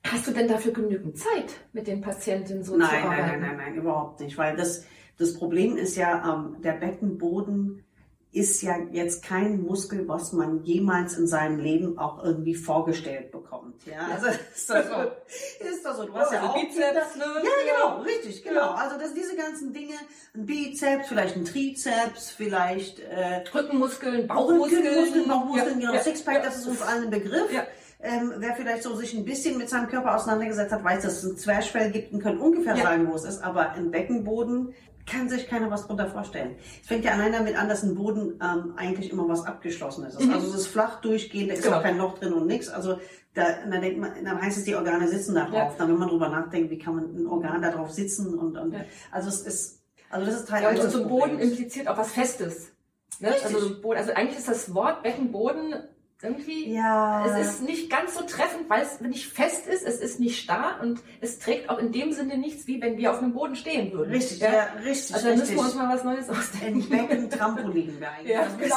hast 0.06 0.26
du 0.26 0.30
denn 0.32 0.46
dafür 0.46 0.72
genügend 0.72 1.18
Zeit, 1.18 1.52
mit 1.72 1.86
den 1.88 2.00
Patientinnen 2.00 2.62
so 2.62 2.76
Nein, 2.76 2.88
zu 2.88 2.94
nein, 2.94 3.04
arbeiten? 3.04 3.30
nein, 3.30 3.40
nein, 3.40 3.56
nein, 3.56 3.74
überhaupt 3.74 4.20
nicht. 4.20 4.38
Weil 4.38 4.54
das, 4.56 4.84
das 5.18 5.34
Problem 5.34 5.76
ist 5.76 5.96
ja, 5.96 6.32
ähm, 6.32 6.60
der 6.62 6.74
Beckenboden 6.74 7.84
ist 8.32 8.62
ja 8.62 8.76
jetzt 8.92 9.22
kein 9.22 9.60
Muskel, 9.62 10.08
was 10.08 10.32
man 10.32 10.64
jemals 10.64 11.18
in 11.18 11.26
seinem 11.26 11.58
Leben 11.58 11.98
auch 11.98 12.24
irgendwie 12.24 12.54
vorgestellt 12.54 13.30
bekommt. 13.30 13.84
Ja, 13.86 14.08
also 14.14 14.26
ist 14.28 14.70
das 14.70 14.86
so. 14.86 14.94
Ist 15.70 15.84
das 15.84 15.96
so. 15.98 16.04
Du 16.06 16.14
hast 16.14 16.32
ja, 16.32 16.40
Also 16.40 16.52
auch 16.52 16.60
Bizeps, 16.60 17.16
ne? 17.16 17.24
Ja, 17.24 17.74
genau, 17.74 18.00
richtig, 18.02 18.42
genau. 18.42 18.60
Ja. 18.60 18.74
Also 18.74 18.98
das, 18.98 19.12
diese 19.12 19.36
ganzen 19.36 19.72
Dinge, 19.74 19.94
ein 20.34 20.46
Bizeps, 20.46 21.08
vielleicht 21.08 21.36
ein 21.36 21.44
Trizeps, 21.44 22.30
vielleicht 22.30 23.00
äh, 23.00 23.44
Rückenmuskeln, 23.54 24.26
Bauchmuskeln, 24.26 24.82
Bauchmuskeln. 24.84 25.28
Bauchmuskeln, 25.28 25.78
genau, 25.80 25.92
Ja, 25.92 25.98
ja, 25.98 26.02
Sixpack, 26.02 26.36
ja. 26.36 26.42
das 26.42 26.56
ist 26.56 26.66
uns 26.66 26.80
allen 26.80 27.04
ein 27.04 27.10
Begriff. 27.10 27.52
Ja. 27.52 27.66
ähm, 28.00 28.32
wer 28.38 28.54
vielleicht 28.56 28.82
so 28.82 28.94
sich 28.96 29.12
ein 29.14 29.24
bisschen 29.26 29.58
mit 29.58 29.68
seinem 29.68 29.88
Körper 29.88 30.16
auseinandergesetzt 30.16 30.72
hat, 30.72 30.82
weiß, 30.82 31.02
dass 31.02 31.18
es 31.22 31.24
ein 31.24 31.36
Zwerchfell 31.36 31.90
gibt 31.90 32.12
und 32.14 32.22
kann 32.22 32.38
ungefähr 32.38 32.76
Ja. 32.76 32.82
sagen, 32.82 33.08
wo 33.10 33.14
es 33.14 33.24
ist. 33.24 33.42
Aber 33.44 33.74
im 33.76 33.90
Beckenboden 33.90 34.74
kann 35.06 35.28
sich 35.28 35.48
keiner 35.48 35.70
was 35.70 35.86
drunter 35.86 36.06
vorstellen. 36.08 36.56
Es 36.80 36.86
fängt 36.88 37.04
ja 37.04 37.12
allein 37.12 37.32
damit 37.32 37.56
an, 37.56 37.68
dass 37.68 37.82
im 37.82 37.94
Boden 37.94 38.40
ähm, 38.42 38.74
eigentlich 38.76 39.10
immer 39.10 39.28
was 39.28 39.44
Abgeschlossenes 39.44 40.14
ist. 40.14 40.26
Mhm. 40.26 40.32
Also 40.34 40.48
es 40.48 40.54
ist 40.54 40.66
flach 40.68 41.00
durchgehend, 41.00 41.50
da 41.50 41.54
ist 41.54 41.64
Genau. 41.64 41.78
auch 41.78 41.82
kein 41.82 41.98
Loch 41.98 42.18
drin 42.18 42.32
und 42.32 42.46
nichts. 42.46 42.68
Also 42.68 42.98
da, 43.34 43.44
da 43.70 43.78
denkt 43.78 43.98
man, 44.00 44.12
dann 44.24 44.40
heißt 44.40 44.58
es, 44.58 44.64
die 44.64 44.74
Organe 44.74 45.08
sitzen 45.08 45.34
da 45.34 45.44
drauf. 45.44 45.72
Ja. 45.72 45.74
Dann, 45.78 45.88
wenn 45.88 45.98
man 45.98 46.08
drüber 46.08 46.28
nachdenkt, 46.28 46.70
wie 46.70 46.78
kann 46.78 46.94
man 46.96 47.04
ein 47.16 47.26
Organ 47.26 47.62
da 47.62 47.70
drauf 47.70 47.90
sitzen 47.90 48.38
und, 48.38 48.56
und 48.56 48.72
Ja. 48.72 48.80
also 49.10 49.28
es 49.28 49.40
ist, 49.42 49.82
also 50.10 50.26
das 50.26 50.36
ist 50.40 50.48
Teil 50.48 50.62
Ja, 50.62 50.70
und, 50.82 50.90
so 50.90 51.02
ein 51.02 51.08
Boden 51.08 51.38
impliziert 51.38 51.88
auch 51.88 51.96
was 51.96 52.12
Festes. 52.12 52.72
Ne? 53.20 53.32
Also, 53.42 53.80
Boden, 53.80 53.98
also 53.98 54.12
eigentlich 54.12 54.38
ist 54.38 54.48
das 54.48 54.74
Wort 54.74 55.02
Beckenboden 55.02 55.74
irgendwie, 56.22 56.72
Ja. 56.72 57.26
es 57.26 57.46
ist 57.48 57.62
nicht 57.62 57.90
ganz 57.90 58.14
so 58.14 58.22
treffend, 58.24 58.68
weil 58.70 58.82
es 58.82 59.00
nicht 59.00 59.26
fest 59.26 59.66
ist, 59.66 59.86
es 59.86 59.98
ist 60.00 60.20
nicht 60.20 60.38
starr 60.40 60.80
und 60.82 61.00
es 61.20 61.38
trägt 61.38 61.68
auch 61.70 61.78
in 61.78 61.92
dem 61.92 62.12
Sinne 62.12 62.38
nichts, 62.38 62.66
wie 62.66 62.80
wenn 62.80 62.96
wir 62.96 63.10
auf 63.10 63.18
einem 63.18 63.32
Boden 63.32 63.56
stehen 63.56 63.92
würden. 63.92 64.10
Richtig, 64.12 64.40
Ja? 64.40 64.52
ja, 64.52 64.66
richtig, 64.84 65.14
Also 65.14 65.28
da 65.28 65.36
müssen 65.36 65.54
wir 65.56 65.62
uns 65.62 65.74
mal 65.74 65.94
was 65.94 66.04
Neues 66.04 66.28
Ein 66.28 66.36
ausdenken. 66.36 66.88
Becken-Trampolin 66.88 68.00
wäre 68.00 68.12
eigentlich. 68.12 68.32
Ja, 68.32 68.46
genau. 68.58 68.76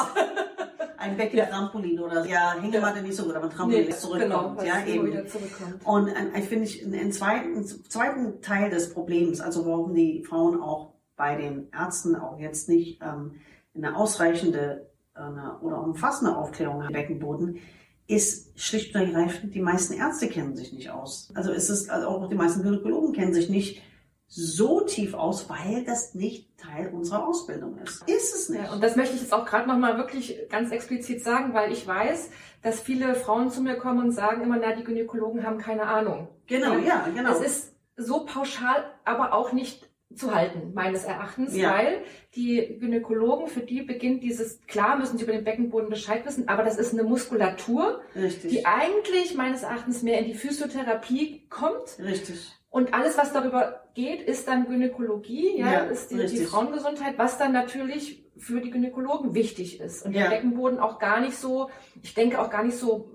Ein 0.98 1.18
Becken-Trampolin 1.18 2.00
oder 2.00 2.25
ja, 2.25 2.56
Hängematte 2.60 3.02
nicht 3.02 3.16
so 3.16 3.25
gut, 3.25 3.36
aber 3.36 3.46
ein 3.46 3.52
Trampolin, 3.52 3.86
Nee, 3.88 3.94
zurückkommt. 3.94 4.60
genau, 4.60 4.68
ja, 4.68 4.86
eben. 4.86 5.28
zurückkommt. 5.28 5.86
Und 5.86 6.10
ein, 6.16 6.34
ein, 6.34 6.44
finde 6.44 6.66
ich, 6.66 6.84
einen 6.86 7.12
zweiten, 7.12 7.64
zweiten 7.66 8.42
Teil 8.42 8.70
des 8.70 8.94
Problems, 8.94 9.40
also 9.42 9.66
warum 9.66 9.94
die 9.94 10.24
Frauen 10.24 10.60
auch 10.62 10.94
bei 11.16 11.36
den 11.36 11.70
Ärzten 11.72 12.16
auch 12.16 12.40
jetzt 12.40 12.68
nicht 12.70 13.02
ähm, 13.02 13.36
eine 13.75 13.96
ausreichende 13.96 14.90
eine, 15.15 15.60
oder 15.62 15.81
umfassende 15.81 16.36
Aufklärung 16.36 16.84
am 16.84 16.93
Beckenboden, 16.93 17.60
ist 18.07 18.60
schlicht 18.60 18.93
und 18.93 19.01
ergreifend, 19.01 19.55
die 19.55 19.62
meisten 19.62 19.93
Ärzte 19.93 20.27
kennen 20.27 20.55
sich 20.55 20.72
nicht 20.74 20.91
aus. 20.91 21.31
Also 21.34 21.51
es 21.51 21.69
ist, 21.69 21.89
also 21.89 22.07
auch 22.07 22.29
die 22.29 22.36
meisten 22.36 22.62
Gynäkologen 22.62 23.13
kennen 23.13 23.34
sich 23.34 23.50
nicht 23.50 23.81
so 24.27 24.81
tief 24.81 25.13
aus, 25.13 25.50
weil 25.50 25.84
das 25.86 26.13
nicht 26.13 26.57
Teil 26.57 26.89
unserer 26.89 27.27
Ausbildung 27.27 27.77
ist. 27.77 28.07
Ist 28.07 28.36
es 28.36 28.50
nicht. 28.50 28.63
Ja, 28.63 28.74
und 28.74 28.84
das 28.84 28.95
möchte 28.95 29.15
ich 29.15 29.22
jetzt 29.22 29.34
auch 29.34 29.45
gerade 29.45 29.67
nochmal 29.67 29.98
wirklich 29.98 30.38
ganz 30.50 30.72
explizit 30.72 31.24
sagen, 31.24 31.53
weil 31.53 31.72
ich 31.72 31.86
weiß, 31.86 32.29
dass 32.62 32.79
viele 32.79 33.15
Frauen 33.15 33.50
zu 33.50 33.62
mir 33.62 33.77
kommen 33.77 34.00
und 34.00 34.12
sagen 34.12 34.41
immer, 34.41 34.57
na, 34.57 34.75
die 34.75 34.84
Gynäkologen 34.84 35.43
haben 35.43 35.57
keine 35.57 35.84
Ahnung. 35.84 36.27
genau, 36.48 36.77
ja, 36.77 37.07
genau. 37.13 37.31
Es 37.31 37.41
ist 37.41 37.75
so 37.98 38.25
pauschal, 38.25 38.84
aber 39.03 39.34
auch 39.34 39.53
nicht 39.53 39.88
zu 40.15 40.34
halten, 40.34 40.74
meines 40.74 41.03
Erachtens, 41.03 41.55
Ja. 41.55 41.72
weil 41.74 42.01
die 42.36 42.77
Gynäkologen, 42.79 43.48
für 43.48 43.62
die 43.62 43.81
beginnt 43.81 44.24
dieses, 44.24 44.62
klar 44.67 44.98
müssen 44.98 45.17
sie 45.17 45.24
über 45.24 45.34
den 45.34 45.43
Beckenboden 45.43 45.89
Bescheid 45.89 46.25
wissen, 46.25 46.48
aber 46.48 46.63
das 46.63 46.77
ist 46.77 46.93
eine 46.93 47.03
Muskulatur, 47.03 48.01
Richtig. 48.15 48.51
die 48.51 48.65
eigentlich 48.65 49.36
meines 49.36 49.63
Erachtens 49.63 50.03
mehr 50.03 50.19
in 50.19 50.25
die 50.25 50.34
Physiotherapie 50.34 51.48
kommt. 51.50 51.98
Richtig. 52.00 52.51
Und 52.69 52.93
alles, 52.93 53.17
was 53.17 53.31
darüber 53.31 53.84
geht, 53.93 54.22
ist 54.22 54.48
dann 54.50 54.67
Gynäkologie, 54.67 55.60
ja, 55.60 55.72
Ja, 55.72 55.79
ist 55.86 56.12
die, 56.12 56.25
die. 56.25 56.38
Frauengesundheit, 56.45 57.17
was 57.17 57.38
dann 57.38 57.53
natürlich 57.53 58.25
für 58.38 58.60
die 58.60 58.69
Gynäkologen 58.69 59.34
wichtig 59.34 59.79
ist. 59.79 60.05
Und 60.05 60.12
Ja. 60.13 60.24
der 60.24 60.29
Beckenboden 60.36 60.79
auch 60.79 61.00
gar 61.00 61.22
nicht 61.22 61.38
so, 61.38 61.69
ich 62.03 62.13
denke 62.13 62.39
auch 62.41 62.50
gar 62.50 62.63
nicht 62.65 62.75
so, 62.77 63.10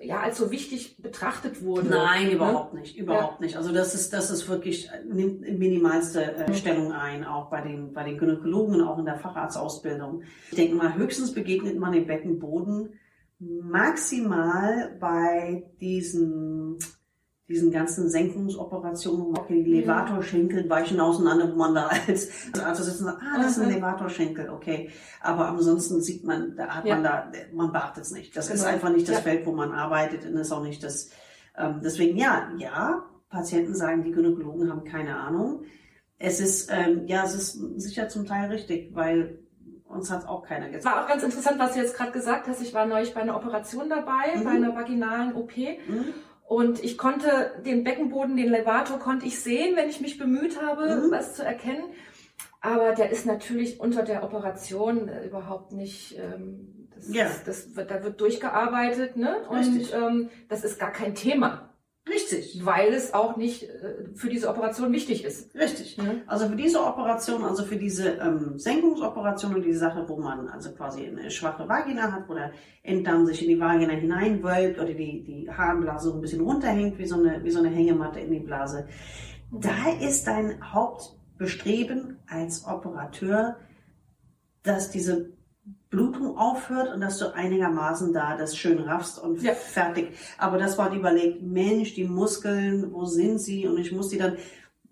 ja, 0.00 0.20
als 0.20 0.38
so 0.38 0.50
wichtig 0.50 0.96
betrachtet 1.02 1.62
wurde. 1.62 1.88
Nein, 1.88 2.26
Ne? 2.28 2.32
überhaupt 2.34 2.74
nicht, 2.74 2.96
überhaupt 2.96 3.40
nicht. 3.40 3.56
Also 3.56 3.72
das 3.72 3.94
ist, 3.94 4.12
das 4.12 4.30
ist 4.30 4.48
wirklich, 4.48 4.90
nimmt 5.08 5.40
minimalste 5.58 6.22
äh, 6.22 6.48
Mhm. 6.48 6.54
Stellung 6.54 6.92
ein, 6.92 7.24
auch 7.24 7.50
bei 7.50 7.60
den, 7.60 7.92
bei 7.92 8.04
den 8.04 8.18
Gynäkologen, 8.18 8.80
auch 8.82 8.98
in 8.98 9.04
der 9.04 9.18
Facharztausbildung. 9.18 10.22
Ich 10.50 10.56
denke 10.56 10.74
mal, 10.76 10.94
höchstens 10.94 11.32
begegnet 11.34 11.78
man 11.78 11.92
dem 11.92 12.06
Beckenboden 12.06 12.90
maximal 13.40 14.96
bei 15.00 15.64
diesen, 15.80 16.78
diesen 17.48 17.70
ganzen 17.70 18.10
Senkungsoperationen, 18.10 19.26
wo 19.26 19.30
man 19.32 19.46
die 19.48 19.62
Levatorschenkel 19.62 20.68
weichen 20.68 21.00
auseinander, 21.00 21.50
wo 21.50 21.56
man 21.56 21.74
da 21.74 21.86
als 22.06 22.28
Arzt 22.62 22.84
sitzt 22.84 23.00
und 23.00 23.06
sagt, 23.06 23.22
ah, 23.22 23.38
das 23.40 23.52
ist 23.52 23.62
ein 23.62 23.68
Mhm. 23.68 23.74
Levatorschenkel, 23.76 24.50
okay. 24.50 24.90
Aber 25.22 25.48
ansonsten 25.48 26.02
sieht 26.02 26.24
man, 26.24 26.54
da 26.56 26.68
hat 26.68 26.84
Ja. 26.84 26.94
man 26.96 27.04
da, 27.04 27.32
man 27.54 27.72
beachtet 27.72 28.04
es 28.04 28.10
nicht. 28.10 28.36
Das 28.36 28.50
ist 28.50 28.60
Genau. 28.62 28.74
einfach 28.74 28.90
nicht 28.90 29.08
das 29.08 29.16
Ja. 29.16 29.22
Feld, 29.22 29.46
wo 29.46 29.52
man 29.52 29.72
arbeitet 29.72 30.26
und 30.26 30.36
ist 30.36 30.52
auch 30.52 30.62
nicht 30.62 30.84
das, 30.84 31.10
ähm, 31.56 31.80
deswegen 31.82 32.18
ja, 32.18 32.50
ja, 32.58 33.02
Patienten 33.30 33.74
sagen, 33.74 34.04
die 34.04 34.12
Gynäkologen 34.12 34.70
haben 34.70 34.84
keine 34.84 35.16
Ahnung. 35.16 35.62
Es 36.18 36.40
ist, 36.40 36.70
ähm, 36.70 37.06
ja, 37.06 37.24
es 37.24 37.34
ist 37.34 37.52
sicher 37.80 38.08
zum 38.08 38.26
Teil 38.26 38.50
richtig, 38.50 38.94
weil 38.94 39.38
uns 39.86 40.10
hat 40.10 40.26
auch 40.28 40.42
keiner 40.44 40.66
Es 40.66 40.72
gesagt. 40.72 40.94
war 40.96 41.04
auch 41.04 41.08
ganz 41.08 41.22
interessant, 41.22 41.58
was 41.58 41.72
du 41.72 41.78
jetzt 41.80 41.96
gerade 41.96 42.12
gesagt 42.12 42.46
hast. 42.46 42.60
Ich 42.60 42.74
war 42.74 42.84
neulich 42.84 43.14
bei 43.14 43.20
einer 43.22 43.36
Operation 43.36 43.88
dabei, 43.88 44.36
Mhm. 44.36 44.44
bei 44.44 44.50
einer 44.50 44.74
vaginalen 44.76 45.34
OP. 45.34 45.52
Hm? 45.86 46.04
Und 46.48 46.82
ich 46.82 46.96
konnte 46.96 47.52
den 47.66 47.84
Beckenboden, 47.84 48.36
den 48.36 48.48
Levator 48.50 48.98
konnte 48.98 49.26
ich 49.26 49.38
sehen, 49.40 49.76
wenn 49.76 49.90
ich 49.90 50.00
mich 50.00 50.16
bemüht 50.18 50.60
habe, 50.62 50.96
Mhm. 50.96 51.10
was 51.10 51.34
zu 51.34 51.44
erkennen. 51.44 51.84
Aber 52.62 52.92
der 52.94 53.10
ist 53.10 53.26
natürlich 53.26 53.78
unter 53.80 54.02
der 54.02 54.24
Operation 54.24 55.08
äh, 55.08 55.26
überhaupt 55.26 55.72
nicht, 55.72 56.16
ähm, 56.18 56.88
das, 56.94 57.14
Ja. 57.14 57.24
das, 57.24 57.44
das 57.44 57.76
wird, 57.76 57.90
da 57.90 58.02
wird 58.02 58.18
durchgearbeitet, 58.20 59.16
ne? 59.16 59.36
Und 59.48 59.92
ähm, 59.94 60.30
das 60.48 60.64
ist 60.64 60.80
gar 60.80 60.90
kein 60.90 61.14
Thema, 61.14 61.68
Richtig, 62.08 62.64
weil 62.64 62.92
es 62.92 63.12
auch 63.12 63.36
nicht 63.36 63.64
äh, 63.64 64.08
für 64.14 64.28
diese 64.28 64.48
Operation 64.48 64.92
wichtig 64.92 65.24
ist. 65.24 65.54
richtig. 65.54 65.98
Ne? 65.98 66.22
Also 66.26 66.48
für 66.48 66.56
diese 66.56 66.82
Operation, 66.82 67.44
also 67.44 67.64
für 67.64 67.76
diese 67.76 68.10
ähm, 68.12 68.58
Senkungsoperation 68.58 69.54
und 69.54 69.64
die 69.64 69.74
Sache, 69.74 70.04
wo 70.08 70.16
man 70.16 70.48
also 70.48 70.72
quasi 70.72 71.06
eine 71.06 71.30
schwache 71.30 71.68
Vagina 71.68 72.12
hat, 72.12 72.28
wo 72.28 72.34
der 72.34 72.52
Enddarm 72.82 73.26
sich 73.26 73.42
in 73.42 73.48
die 73.48 73.60
Vagina 73.60 73.92
hineinwölbt 73.92 74.78
oder 74.78 74.94
die, 74.94 75.22
die 75.24 75.50
Harnblase 75.50 76.10
so 76.10 76.14
ein 76.14 76.20
bisschen 76.20 76.40
runterhängt, 76.40 76.98
wie 76.98 77.06
so 77.06 77.16
eine, 77.16 77.44
wie 77.44 77.50
so 77.50 77.58
eine 77.58 77.68
Hängematte 77.68 78.20
in 78.20 78.32
die 78.32 78.40
Blase. 78.40 78.88
Da 79.50 79.90
ist 80.00 80.26
dein 80.26 80.72
Hauptbestreben 80.72 82.18
als 82.28 82.66
Operateur, 82.66 83.56
dass 84.62 84.90
diese 84.90 85.37
Blutung 85.90 86.36
aufhört 86.36 86.92
und 86.94 87.00
dass 87.00 87.18
du 87.18 87.34
einigermaßen 87.34 88.12
da 88.12 88.36
das 88.36 88.56
schön 88.56 88.78
raffst 88.78 89.18
und 89.22 89.42
Ja. 89.42 89.54
fertig. 89.54 90.12
Aber 90.36 90.58
das 90.58 90.76
war 90.76 90.90
die 90.90 90.98
überlegt, 90.98 91.42
Mensch, 91.42 91.94
die 91.94 92.04
Muskeln, 92.04 92.92
wo 92.92 93.04
sind 93.06 93.38
sie? 93.40 93.66
Und 93.66 93.78
ich 93.78 93.92
muss 93.92 94.08
die 94.08 94.18
dann, 94.18 94.36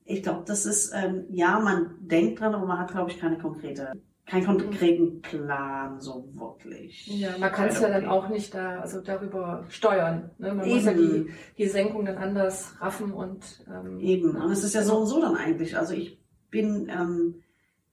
ich 0.04 0.22
glaube, 0.22 0.44
das 0.46 0.64
ist, 0.64 0.92
ähm, 0.94 1.24
ja, 1.30 1.58
man 1.60 1.96
denkt 2.00 2.40
dran, 2.40 2.54
aber 2.54 2.66
man 2.66 2.78
hat, 2.78 2.92
glaube 2.92 3.10
ich, 3.10 3.18
keine 3.18 3.36
konkrete, 3.36 3.92
keinen 4.24 4.46
konkreten 4.46 5.20
Plan 5.20 6.00
so 6.00 6.28
wirklich. 6.32 7.06
Ja, 7.08 7.36
man 7.38 7.52
kann 7.52 7.68
es 7.68 7.80
ja 7.80 7.88
dann 7.88 8.06
auch 8.06 8.28
nicht 8.28 8.54
da, 8.54 8.80
also 8.80 9.00
darüber 9.00 9.64
steuern. 9.68 10.30
Ne? 10.38 10.54
Man 10.54 10.68
muss 10.68 10.84
ja 10.84 10.94
die, 10.94 11.02
Eben. 11.02 11.28
die 11.58 11.66
Senkung 11.68 12.06
dann 12.06 12.16
anders 12.16 12.74
raffen 12.80 13.12
und 13.12 13.64
ähm, 13.68 14.00
Eben. 14.00 14.34
Und 14.34 14.50
es 14.50 14.64
ist 14.64 14.74
ja 14.74 14.82
so 14.82 14.96
und 14.96 15.06
so 15.06 15.20
dann 15.20 15.36
eigentlich. 15.36 15.76
Also 15.76 15.92
ich 15.94 16.18
bin, 16.50 16.88
ähm, 16.88 17.42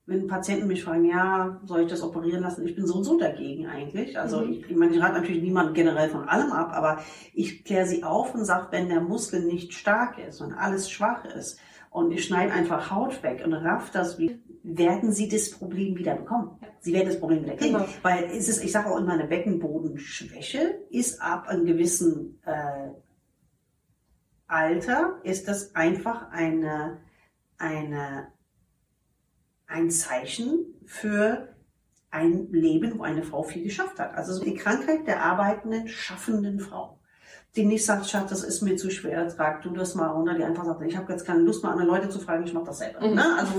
wenn 0.06 0.28
Patienten 0.28 0.68
mich 0.68 0.84
fragen, 0.84 1.06
ja, 1.06 1.62
soll 1.66 1.82
ich 1.82 1.88
das 1.88 2.04
operieren 2.04 2.42
lassen? 2.42 2.66
Ich 2.68 2.76
bin 2.76 2.86
so 2.86 2.96
und 2.96 3.04
so 3.06 3.18
dagegen 3.18 3.68
eigentlich. 3.68 4.20
Also 4.20 4.42
Mhm. 4.42 4.52
ich, 4.52 4.70
ich 4.70 4.76
meine, 4.76 4.94
ich 4.94 5.02
rate 5.02 5.14
natürlich 5.14 5.42
niemand 5.42 5.76
generell 5.76 6.10
von 6.10 6.28
allem 6.28 6.52
ab, 6.52 6.72
aber 6.74 7.00
ich 7.34 7.64
kläre 7.64 7.86
sie 7.86 8.04
auf 8.04 8.36
und 8.36 8.44
sage, 8.44 8.68
wenn 8.72 8.90
der 8.90 9.02
Muskel 9.02 9.46
nicht 9.46 9.74
stark 9.74 10.18
ist 10.18 10.42
und 10.42 10.54
alles 10.54 10.92
schwach 10.92 11.24
ist 11.26 11.58
und 11.90 12.12
ich 12.12 12.26
schneide 12.26 12.52
einfach 12.52 12.92
Haut 12.92 13.24
weg 13.24 13.44
und 13.46 13.54
raff 13.54 13.92
das, 13.92 14.20
wie, 14.20 14.42
werden 14.64 15.12
sie 15.12 15.28
das 15.28 15.52
Problem 15.52 15.98
wieder 15.98 16.16
bekommen. 16.16 16.58
Sie 16.80 16.94
werden 16.94 17.08
das 17.08 17.20
Problem 17.20 17.44
wieder 17.44 17.56
kriegen. 17.56 17.74
Genau. 17.74 17.86
Weil 18.02 18.26
es 18.26 18.48
ist, 18.48 18.64
ich 18.64 18.72
sage 18.72 18.90
auch 18.90 18.98
immer, 18.98 19.14
eine 19.14 19.26
Beckenbodenschwäche 19.26 20.80
ist 20.90 21.22
ab 21.22 21.48
einem 21.48 21.66
gewissen 21.66 22.40
äh, 22.46 22.90
Alter, 24.48 25.20
ist 25.24 25.48
das 25.48 25.76
einfach 25.76 26.32
eine, 26.32 27.00
eine, 27.58 28.28
ein 29.74 29.90
Zeichen 29.90 30.66
für 30.86 31.50
ein 32.12 32.52
Leben, 32.52 33.00
wo 33.00 33.04
eine 33.04 33.24
Frau 33.24 33.42
viel 33.42 33.64
geschafft 33.64 34.00
hat. 34.00 34.14
Also 34.14 34.34
so 34.34 34.44
die 34.44 34.54
Krankheit 34.54 35.08
der 35.08 35.24
arbeitenden, 35.24 35.88
schaffenden 35.88 36.60
Frau. 36.60 37.00
Die 37.56 37.66
nicht 37.66 37.86
sagt, 37.86 38.08
Schatz, 38.08 38.30
das 38.30 38.44
ist 38.44 38.62
mir 38.62 38.78
zu 38.78 38.90
schwer, 38.90 39.28
trag 39.28 39.62
du 39.62 39.72
das 39.72 39.96
mal 39.96 40.08
runter. 40.08 40.36
Die 40.36 40.44
einfach 40.44 40.66
sagt, 40.66 40.82
ich 40.84 40.96
habe 40.96 41.12
jetzt 41.12 41.26
keine 41.26 41.42
Lust 41.42 41.64
mehr, 41.64 41.72
andere 41.72 41.88
Leute 41.88 42.10
zu 42.10 42.20
fragen, 42.20 42.44
ich 42.44 42.54
mache 42.54 42.66
das 42.66 42.80
selber. 42.80 43.08
Mhm. 43.08 43.16
Ne? 43.16 43.26
Also, 43.38 43.54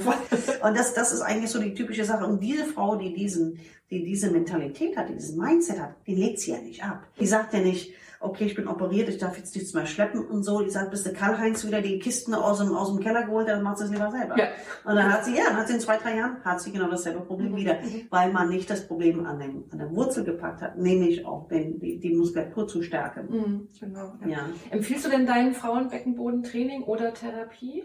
und 0.66 0.76
das, 0.76 0.94
das 0.94 1.12
ist 1.12 1.20
eigentlich 1.20 1.50
so 1.50 1.60
die 1.60 1.74
typische 1.74 2.04
Sache. 2.04 2.26
Und 2.26 2.40
diese 2.40 2.64
Frau, 2.64 2.96
die 2.96 3.12
diesen, 3.12 3.58
die 3.90 4.04
diese 4.04 4.30
Mentalität 4.30 4.96
hat, 4.96 5.08
die 5.08 5.14
diesen 5.14 5.38
Mindset 5.38 5.80
hat, 5.80 5.94
die 6.06 6.14
legt 6.14 6.38
sie 6.38 6.52
ja 6.52 6.58
nicht 6.58 6.84
ab. 6.84 7.06
Die 7.18 7.26
sagt 7.26 7.54
ja 7.54 7.60
nicht, 7.60 7.92
okay, 8.24 8.44
ich 8.46 8.54
bin 8.54 8.66
operiert, 8.68 9.08
ich 9.08 9.18
darf 9.18 9.36
jetzt 9.36 9.54
nichts 9.54 9.74
mehr 9.74 9.86
schleppen 9.86 10.24
und 10.26 10.42
so. 10.42 10.60
Die 10.62 10.70
sagt, 10.70 10.90
bist 10.90 11.06
du 11.06 11.12
Karl-Heinz 11.12 11.64
wieder 11.66 11.80
die 11.80 11.98
Kisten 11.98 12.34
aus 12.34 12.58
dem, 12.58 12.74
aus 12.74 12.88
dem 12.90 13.00
Keller 13.00 13.22
geholt, 13.24 13.48
dann 13.48 13.62
macht 13.62 13.78
sie 13.78 13.84
es 13.84 13.90
lieber 13.90 14.10
selber. 14.10 14.36
Ja. 14.38 14.46
Und 14.84 14.96
dann 14.96 15.12
hat 15.12 15.24
sie, 15.24 15.36
ja, 15.36 15.44
dann 15.48 15.56
hat 15.58 15.68
sie 15.68 15.74
in 15.74 15.80
zwei, 15.80 15.96
drei 15.98 16.16
Jahren, 16.16 16.36
hat 16.44 16.60
sie 16.60 16.72
genau 16.72 16.88
dasselbe 16.90 17.20
Problem 17.20 17.52
Mhm. 17.52 17.56
wieder, 17.56 17.74
Mhm. 17.74 18.06
weil 18.10 18.32
man 18.32 18.48
nicht 18.48 18.68
das 18.70 18.86
Problem 18.86 19.24
an, 19.26 19.38
dem, 19.38 19.64
an 19.70 19.78
der 19.78 19.90
Wurzel 19.94 20.24
gepackt 20.24 20.62
hat, 20.62 20.78
nämlich 20.78 21.24
auch 21.26 21.48
den, 21.48 21.78
die, 21.78 21.98
die 22.00 22.14
Muskulatur 22.14 22.66
zu 22.66 22.82
stärken. 22.82 23.26
Mhm, 23.30 23.68
genau. 23.78 24.14
Ja. 24.22 24.28
Ja. 24.28 24.38
Empfiehlst 24.70 25.04
du 25.06 25.10
denn 25.10 25.26
deinen 25.26 25.54
Frauen 25.54 25.88
Beckenbodentraining 25.88 26.82
oder 26.84 27.12
Therapie? 27.14 27.84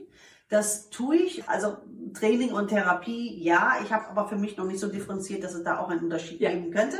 Das 0.50 0.90
tue 0.90 1.16
ich. 1.16 1.48
Also 1.48 1.78
Training 2.14 2.54
und 2.54 2.70
Therapie, 2.70 3.42
ja. 3.42 3.78
Ich 3.84 3.94
habe 3.94 4.08
aber 4.08 4.28
für 4.28 4.36
mich 4.36 4.58
noch 4.58 4.66
nicht 4.66 4.80
so 4.80 4.88
differenziert, 4.88 5.44
dass 5.44 5.54
es 5.54 5.64
da 5.64 5.80
auch 5.80 5.90
einen 5.90 6.04
Unterschied 6.04 6.42
ja. 6.42 6.50
geben 6.52 6.72
könnte. 6.72 6.98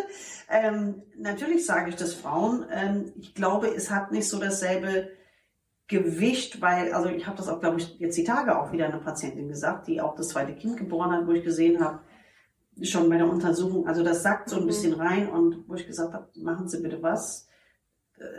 Ähm, 0.50 1.02
natürlich 1.18 1.66
sage 1.66 1.90
ich 1.90 1.96
das 1.96 2.14
Frauen. 2.14 2.66
Ähm, 2.72 3.12
ich 3.20 3.34
glaube, 3.34 3.68
es 3.68 3.90
hat 3.90 4.12
nicht 4.12 4.30
so 4.30 4.40
dasselbe 4.40 5.10
Gewicht, 5.88 6.62
weil, 6.62 6.94
also 6.94 7.10
ich 7.10 7.26
habe 7.26 7.38
das 7.38 7.50
auch, 7.50 7.60
glaube 7.60 7.80
ich, 7.80 7.98
jetzt 8.00 8.16
die 8.16 8.24
Tage 8.24 8.60
auch 8.60 8.72
wieder 8.72 8.86
einer 8.86 9.00
Patientin 9.00 9.48
gesagt, 9.48 9.88
die 9.88 10.00
auch 10.00 10.16
das 10.16 10.30
zweite 10.30 10.54
Kind 10.54 10.78
geboren 10.78 11.12
hat, 11.12 11.26
wo 11.26 11.32
ich 11.32 11.44
gesehen 11.44 11.84
habe, 11.84 12.02
schon 12.84 13.10
bei 13.10 13.18
der 13.18 13.28
Untersuchung, 13.28 13.88
also 13.88 14.04
das 14.04 14.24
sagt 14.24 14.50
so 14.50 14.58
ein 14.58 14.64
mhm. 14.64 14.68
bisschen 14.68 14.94
rein 14.94 15.28
und 15.28 15.68
wo 15.68 15.74
ich 15.74 15.88
gesagt 15.88 16.14
habe, 16.14 16.30
machen 16.36 16.70
Sie 16.70 16.82
bitte 16.82 17.02
was 17.02 17.49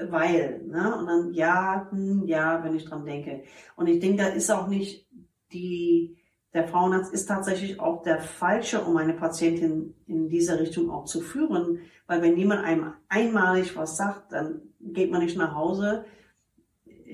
weil, 0.08 0.62
ne? 0.66 0.96
Und 0.96 1.06
dann 1.06 1.32
ja, 1.32 1.88
hm, 1.90 2.24
ja, 2.26 2.62
wenn 2.64 2.76
ich 2.76 2.84
dran 2.84 3.04
denke. 3.04 3.44
Und 3.76 3.86
ich 3.86 4.00
denke, 4.00 4.18
da 4.22 4.28
ist 4.28 4.50
auch 4.50 4.68
nicht 4.68 5.06
die, 5.52 6.16
der 6.52 6.66
Frauenarzt 6.68 7.12
ist 7.12 7.26
tatsächlich 7.26 7.80
auch 7.80 8.02
der 8.02 8.20
falsche, 8.20 8.82
um 8.82 8.96
eine 8.96 9.14
Patientin 9.14 9.94
in 10.06 10.28
diese 10.28 10.58
Richtung 10.58 10.90
auch 10.90 11.04
zu 11.04 11.20
führen, 11.20 11.80
weil 12.06 12.22
wenn 12.22 12.36
jemand 12.36 12.64
einem 12.64 12.92
einmalig 13.08 13.76
was 13.76 13.96
sagt, 13.96 14.32
dann 14.32 14.62
geht 14.80 15.10
man 15.10 15.22
nicht 15.22 15.36
nach 15.36 15.54
Hause, 15.54 16.04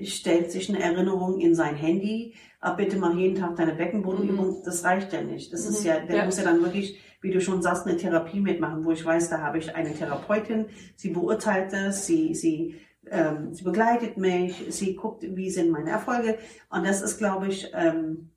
stellt 0.03 0.51
sich 0.51 0.69
eine 0.69 0.81
Erinnerung 0.81 1.39
in 1.39 1.55
sein 1.55 1.75
Handy, 1.75 2.35
ab 2.59 2.77
bitte 2.77 2.97
mach 2.97 3.15
jeden 3.15 3.35
Tag 3.35 3.55
deine 3.55 3.73
Beckenbodenübung, 3.73 4.59
mhm. 4.59 4.63
das 4.65 4.83
reicht 4.83 5.13
ja 5.13 5.21
nicht. 5.21 5.53
Das 5.53 5.65
mhm. 5.65 5.69
ist 5.69 5.83
ja, 5.83 5.99
der 5.99 6.17
ja. 6.17 6.25
muss 6.25 6.37
ja 6.37 6.43
dann 6.43 6.61
wirklich 6.61 6.99
wie 7.27 7.31
du 7.33 7.41
schon 7.41 7.61
sagst, 7.61 7.85
eine 7.85 7.97
Therapie 7.97 8.39
mitmachen, 8.39 8.85
wo 8.85 8.91
ich 8.91 9.05
weiß, 9.05 9.29
da 9.29 9.41
habe 9.41 9.57
ich 9.57 9.75
eine 9.75 9.93
Therapeutin, 9.93 10.67
sie 10.95 11.09
beurteilt 11.09 11.73
es, 11.73 12.05
sie, 12.05 12.33
sie, 12.33 12.79
ähm, 13.11 13.53
sie 13.53 13.63
begleitet 13.63 14.17
mich, 14.17 14.63
sie 14.69 14.95
guckt, 14.95 15.23
wie 15.23 15.49
sind 15.49 15.71
meine 15.71 15.89
Erfolge. 15.89 16.37
Und 16.69 16.87
das 16.87 17.01
ist, 17.01 17.17
glaube 17.17 17.47
ich, 17.47 17.69
ähm, 17.73 18.29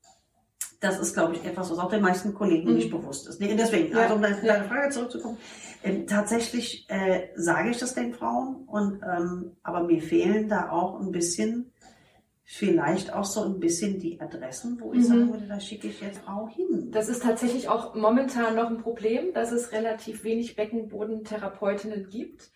das 0.80 0.98
ist, 0.98 1.14
glaube 1.14 1.34
ich, 1.34 1.44
etwas, 1.44 1.70
was 1.70 1.78
auch 1.78 1.90
den 1.90 2.02
meisten 2.02 2.34
Kollegen 2.34 2.70
mhm. 2.70 2.76
nicht 2.76 2.90
bewusst 2.90 3.28
ist. 3.28 3.40
Nee, 3.40 3.54
deswegen, 3.56 3.92
ja, 3.92 4.02
also 4.02 4.14
um 4.14 4.22
deine, 4.22 4.44
ja. 4.44 4.64
Frage 4.64 4.90
zurückzukommen, 4.90 5.36
ähm, 5.84 6.06
tatsächlich 6.08 6.86
äh, 6.88 7.28
sage 7.36 7.70
ich 7.70 7.78
das 7.78 7.94
den 7.94 8.12
Frauen, 8.12 8.64
und, 8.66 9.00
ähm, 9.02 9.52
aber 9.62 9.84
mir 9.84 10.02
fehlen 10.02 10.48
da 10.48 10.70
auch 10.70 11.00
ein 11.00 11.12
bisschen 11.12 11.70
vielleicht 12.52 13.14
auch 13.14 13.24
so 13.24 13.44
ein 13.44 13.60
bisschen 13.60 14.00
die 14.00 14.20
Adressen, 14.20 14.80
wo 14.80 14.92
ich 14.92 14.98
mhm. 14.98 15.04
sagen 15.04 15.32
würde, 15.32 15.46
da 15.46 15.60
schicke 15.60 15.86
ich 15.86 16.00
jetzt 16.00 16.26
auch 16.26 16.48
hin. 16.48 16.90
Das 16.90 17.08
ist 17.08 17.22
tatsächlich 17.22 17.68
auch 17.68 17.94
momentan 17.94 18.56
noch 18.56 18.68
ein 18.68 18.78
Problem, 18.78 19.32
dass 19.32 19.52
es 19.52 19.70
relativ 19.70 20.24
wenig 20.24 20.56
Beckenbodentherapeutinnen 20.56 22.08
gibt. 22.10 22.50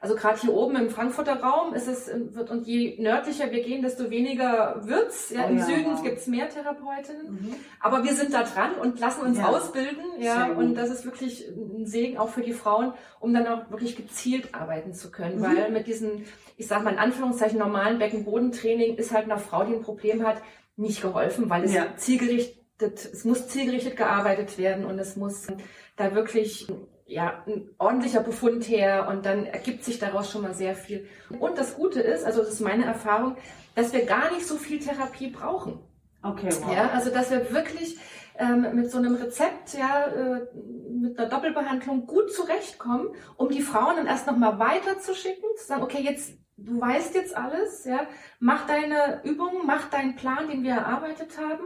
Also 0.00 0.14
gerade 0.14 0.40
hier 0.40 0.54
oben 0.54 0.76
im 0.76 0.90
Frankfurter 0.90 1.40
Raum 1.40 1.74
ist 1.74 1.88
es, 1.88 2.08
wird, 2.34 2.50
und 2.50 2.66
je 2.66 2.96
nördlicher 3.00 3.50
wir 3.50 3.62
gehen, 3.62 3.82
desto 3.82 4.10
weniger 4.10 4.80
wird's. 4.84 5.30
Ja, 5.30 5.46
oh, 5.46 5.50
Im 5.50 5.58
ja, 5.58 5.64
Süden 5.64 5.92
wow. 5.92 6.02
gibt's 6.02 6.26
mehr 6.28 6.48
Therapeutinnen. 6.48 7.32
Mhm. 7.32 7.54
Aber 7.80 8.04
wir 8.04 8.14
sind 8.14 8.32
da 8.32 8.44
dran 8.44 8.74
und 8.80 9.00
lassen 9.00 9.22
uns 9.22 9.38
ja. 9.38 9.46
ausbilden. 9.46 10.04
Ja, 10.20 10.52
und 10.52 10.76
das 10.76 10.90
ist 10.90 11.04
wirklich 11.04 11.48
ein 11.48 11.86
Segen 11.86 12.16
auch 12.18 12.28
für 12.28 12.42
die 12.42 12.52
Frauen, 12.52 12.92
um 13.18 13.34
dann 13.34 13.46
auch 13.48 13.70
wirklich 13.70 13.96
gezielt 13.96 14.54
arbeiten 14.54 14.94
zu 14.94 15.10
können. 15.10 15.40
Mhm. 15.40 15.42
Weil 15.42 15.70
mit 15.72 15.88
diesen, 15.88 16.24
ich 16.56 16.68
sage 16.68 16.84
mal 16.84 16.92
in 16.92 16.98
Anführungszeichen, 16.98 17.58
normalen 17.58 17.98
Beckenbodentraining 17.98 18.96
ist 18.96 19.12
halt 19.12 19.24
einer 19.24 19.38
Frau, 19.38 19.64
die 19.64 19.74
ein 19.74 19.82
Problem 19.82 20.24
hat, 20.24 20.40
nicht 20.76 21.02
geholfen, 21.02 21.50
weil 21.50 21.64
es 21.64 21.74
ja. 21.74 21.86
zielgerichtet, 21.96 22.56
es 22.80 23.24
muss 23.24 23.48
zielgerichtet 23.48 23.96
gearbeitet 23.96 24.58
werden 24.58 24.84
und 24.84 24.96
es 25.00 25.16
muss 25.16 25.48
da 25.96 26.14
wirklich 26.14 26.68
ja, 27.08 27.42
ein 27.46 27.70
ordentlicher 27.78 28.20
Befund 28.20 28.68
her 28.68 29.08
und 29.10 29.24
dann 29.24 29.46
ergibt 29.46 29.82
sich 29.82 29.98
daraus 29.98 30.30
schon 30.30 30.42
mal 30.42 30.54
sehr 30.54 30.74
viel. 30.74 31.08
Und 31.40 31.56
das 31.56 31.74
Gute 31.74 32.00
ist, 32.00 32.24
also 32.24 32.40
das 32.40 32.50
ist 32.50 32.60
meine 32.60 32.84
Erfahrung, 32.84 33.36
dass 33.74 33.94
wir 33.94 34.04
gar 34.04 34.30
nicht 34.30 34.46
so 34.46 34.56
viel 34.56 34.78
Therapie 34.78 35.28
brauchen. 35.28 35.80
Okay, 36.22 36.50
wow. 36.60 36.74
Ja, 36.74 36.90
also 36.90 37.10
dass 37.10 37.30
wir 37.30 37.50
wirklich 37.50 37.98
ähm, 38.38 38.74
mit 38.74 38.90
so 38.90 38.98
einem 38.98 39.14
Rezept, 39.14 39.72
ja, 39.72 40.06
äh, 40.06 40.46
mit 40.90 41.18
einer 41.18 41.30
Doppelbehandlung 41.30 42.06
gut 42.06 42.30
zurechtkommen, 42.30 43.08
um 43.36 43.48
die 43.48 43.62
Frauen 43.62 43.96
dann 43.96 44.06
erst 44.06 44.26
nochmal 44.26 44.58
weiterzuschicken, 44.58 45.48
zu 45.56 45.66
sagen, 45.66 45.82
okay, 45.82 46.02
jetzt, 46.02 46.34
du 46.58 46.78
weißt 46.78 47.14
jetzt 47.14 47.34
alles, 47.34 47.86
ja, 47.86 48.06
mach 48.38 48.66
deine 48.66 49.22
Übungen, 49.24 49.66
mach 49.66 49.88
deinen 49.88 50.16
Plan, 50.16 50.48
den 50.48 50.62
wir 50.62 50.72
erarbeitet 50.72 51.38
haben 51.38 51.64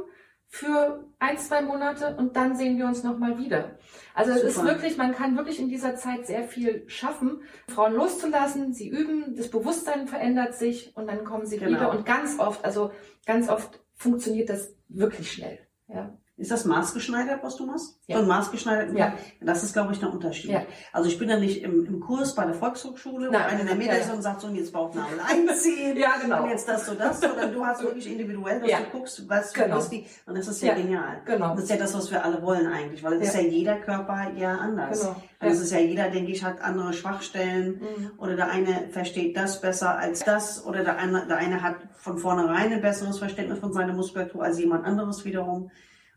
für 0.55 1.09
ein, 1.19 1.39
zwei 1.39 1.63
Monate 1.63 2.15
und 2.15 2.37
dann 2.37 2.55
sehen 2.55 2.77
wir 2.77 2.85
uns 2.85 3.03
nochmal 3.03 3.39
wieder. 3.39 3.79
Also 4.13 4.33
es 4.33 4.43
ist 4.43 4.63
wirklich, 4.63 4.99
man 4.99 5.13
kann 5.13 5.35
wirklich 5.35 5.59
in 5.59 5.71
dieser 5.71 5.97
Zeit 5.97 6.27
sehr 6.27 6.45
viel 6.45 6.85
schaffen, 6.91 7.41
Frauen 7.69 7.95
loszulassen, 7.95 8.75
sie 8.75 8.91
üben, 8.91 9.35
das 9.35 9.49
Bewusstsein 9.49 10.07
verändert 10.07 10.55
sich 10.55 10.95
und 10.95 11.07
dann 11.07 11.25
kommen 11.25 11.47
sie 11.47 11.57
genau. 11.57 11.71
wieder 11.71 11.91
und 11.91 12.05
ganz 12.05 12.39
oft, 12.39 12.67
also 12.67 12.93
ganz 13.25 13.49
oft 13.49 13.81
funktioniert 13.95 14.51
das 14.51 14.77
wirklich 14.89 15.33
schnell. 15.33 15.59
Ja. 15.89 16.19
Ist 16.43 16.51
das 16.51 16.65
maßgeschneidert, 16.65 17.41
was 17.45 17.55
du 17.55 17.67
machst? 17.67 18.01
Ja. 18.09 18.19
Und 18.19 18.27
maßgeschneidert? 18.27 18.99
Ja. 18.99 19.15
Das 19.41 19.63
ist, 19.63 19.75
glaube 19.75 19.93
ich, 19.93 20.03
ein 20.03 20.09
Unterschied. 20.09 20.51
Ja. 20.51 20.63
Also 20.93 21.09
ich 21.09 21.17
bin 21.17 21.29
ja 21.29 21.39
nicht 21.39 21.63
im, 21.63 21.87
im 21.87 22.01
Kurs 22.01 22.35
bei 22.35 22.45
der 22.45 22.55
Volkshochschule, 22.55 23.31
wo 23.31 23.37
einer 23.37 23.61
in 23.61 23.67
der 23.69 23.77
Mitte 23.77 23.95
ist 23.95 24.13
und 24.13 24.23
sagt 24.23 24.41
so, 24.41 24.49
und 24.49 24.57
jetzt 24.57 24.73
Bauchnabel 24.73 25.21
einziehen. 25.21 25.97
ja, 26.01 26.15
genau. 26.21 26.43
Und 26.43 26.51
jetzt 26.51 26.69
das, 26.69 26.85
so 26.85 26.95
das, 26.95 27.21
sondern 27.21 27.53
du 27.53 27.65
hast 27.65 27.85
wirklich 27.85 28.11
individuell, 28.11 28.59
dass 28.59 28.69
ja. 28.69 28.79
du 28.81 28.91
guckst, 28.91 29.29
was 29.29 29.53
genau. 29.53 29.79
du 29.79 29.91
wie. 29.93 30.05
Und 30.27 30.37
das 30.37 30.49
ist 30.49 30.61
ja, 30.63 30.75
genial. 30.75 31.23
Genau. 31.27 31.55
Das 31.55 31.63
ist 31.63 31.71
ja 31.71 31.77
das, 31.77 31.95
was 31.95 32.11
wir 32.11 32.25
alle 32.25 32.43
wollen 32.43 32.67
eigentlich, 32.67 33.05
weil 33.05 33.15
es 33.15 33.29
ist 33.29 33.35
ja 33.37 33.43
jeder 33.43 33.77
Körper 33.77 34.33
ja 34.35 34.57
anders. 34.57 35.03
Genau. 35.03 35.23
Und 35.43 35.49
es 35.49 35.61
ist 35.61 35.71
ja 35.71 35.79
jeder, 35.79 36.11
denke 36.11 36.33
ich, 36.33 36.43
hat 36.43 36.61
andere 36.61 36.93
Schwachstellen 36.93 37.81
mhm. 37.81 38.11
oder 38.19 38.35
der 38.35 38.51
eine 38.51 38.89
versteht 38.91 39.37
das 39.37 39.61
besser 39.61 39.97
als 39.97 40.25
das 40.25 40.67
oder 40.67 40.83
der 40.83 40.97
eine, 40.97 41.25
der 41.29 41.37
eine 41.37 41.63
hat 41.63 41.77
von 41.95 42.19
vornherein 42.19 42.73
ein 42.73 42.81
besseres 42.81 43.21
Verständnis 43.21 43.61
von 43.61 43.73
seiner 43.73 43.93
Muskulatur 43.93 44.43
als 44.43 44.59
jemand 44.59 44.85
anderes 44.85 45.25
wiederum. 45.25 45.71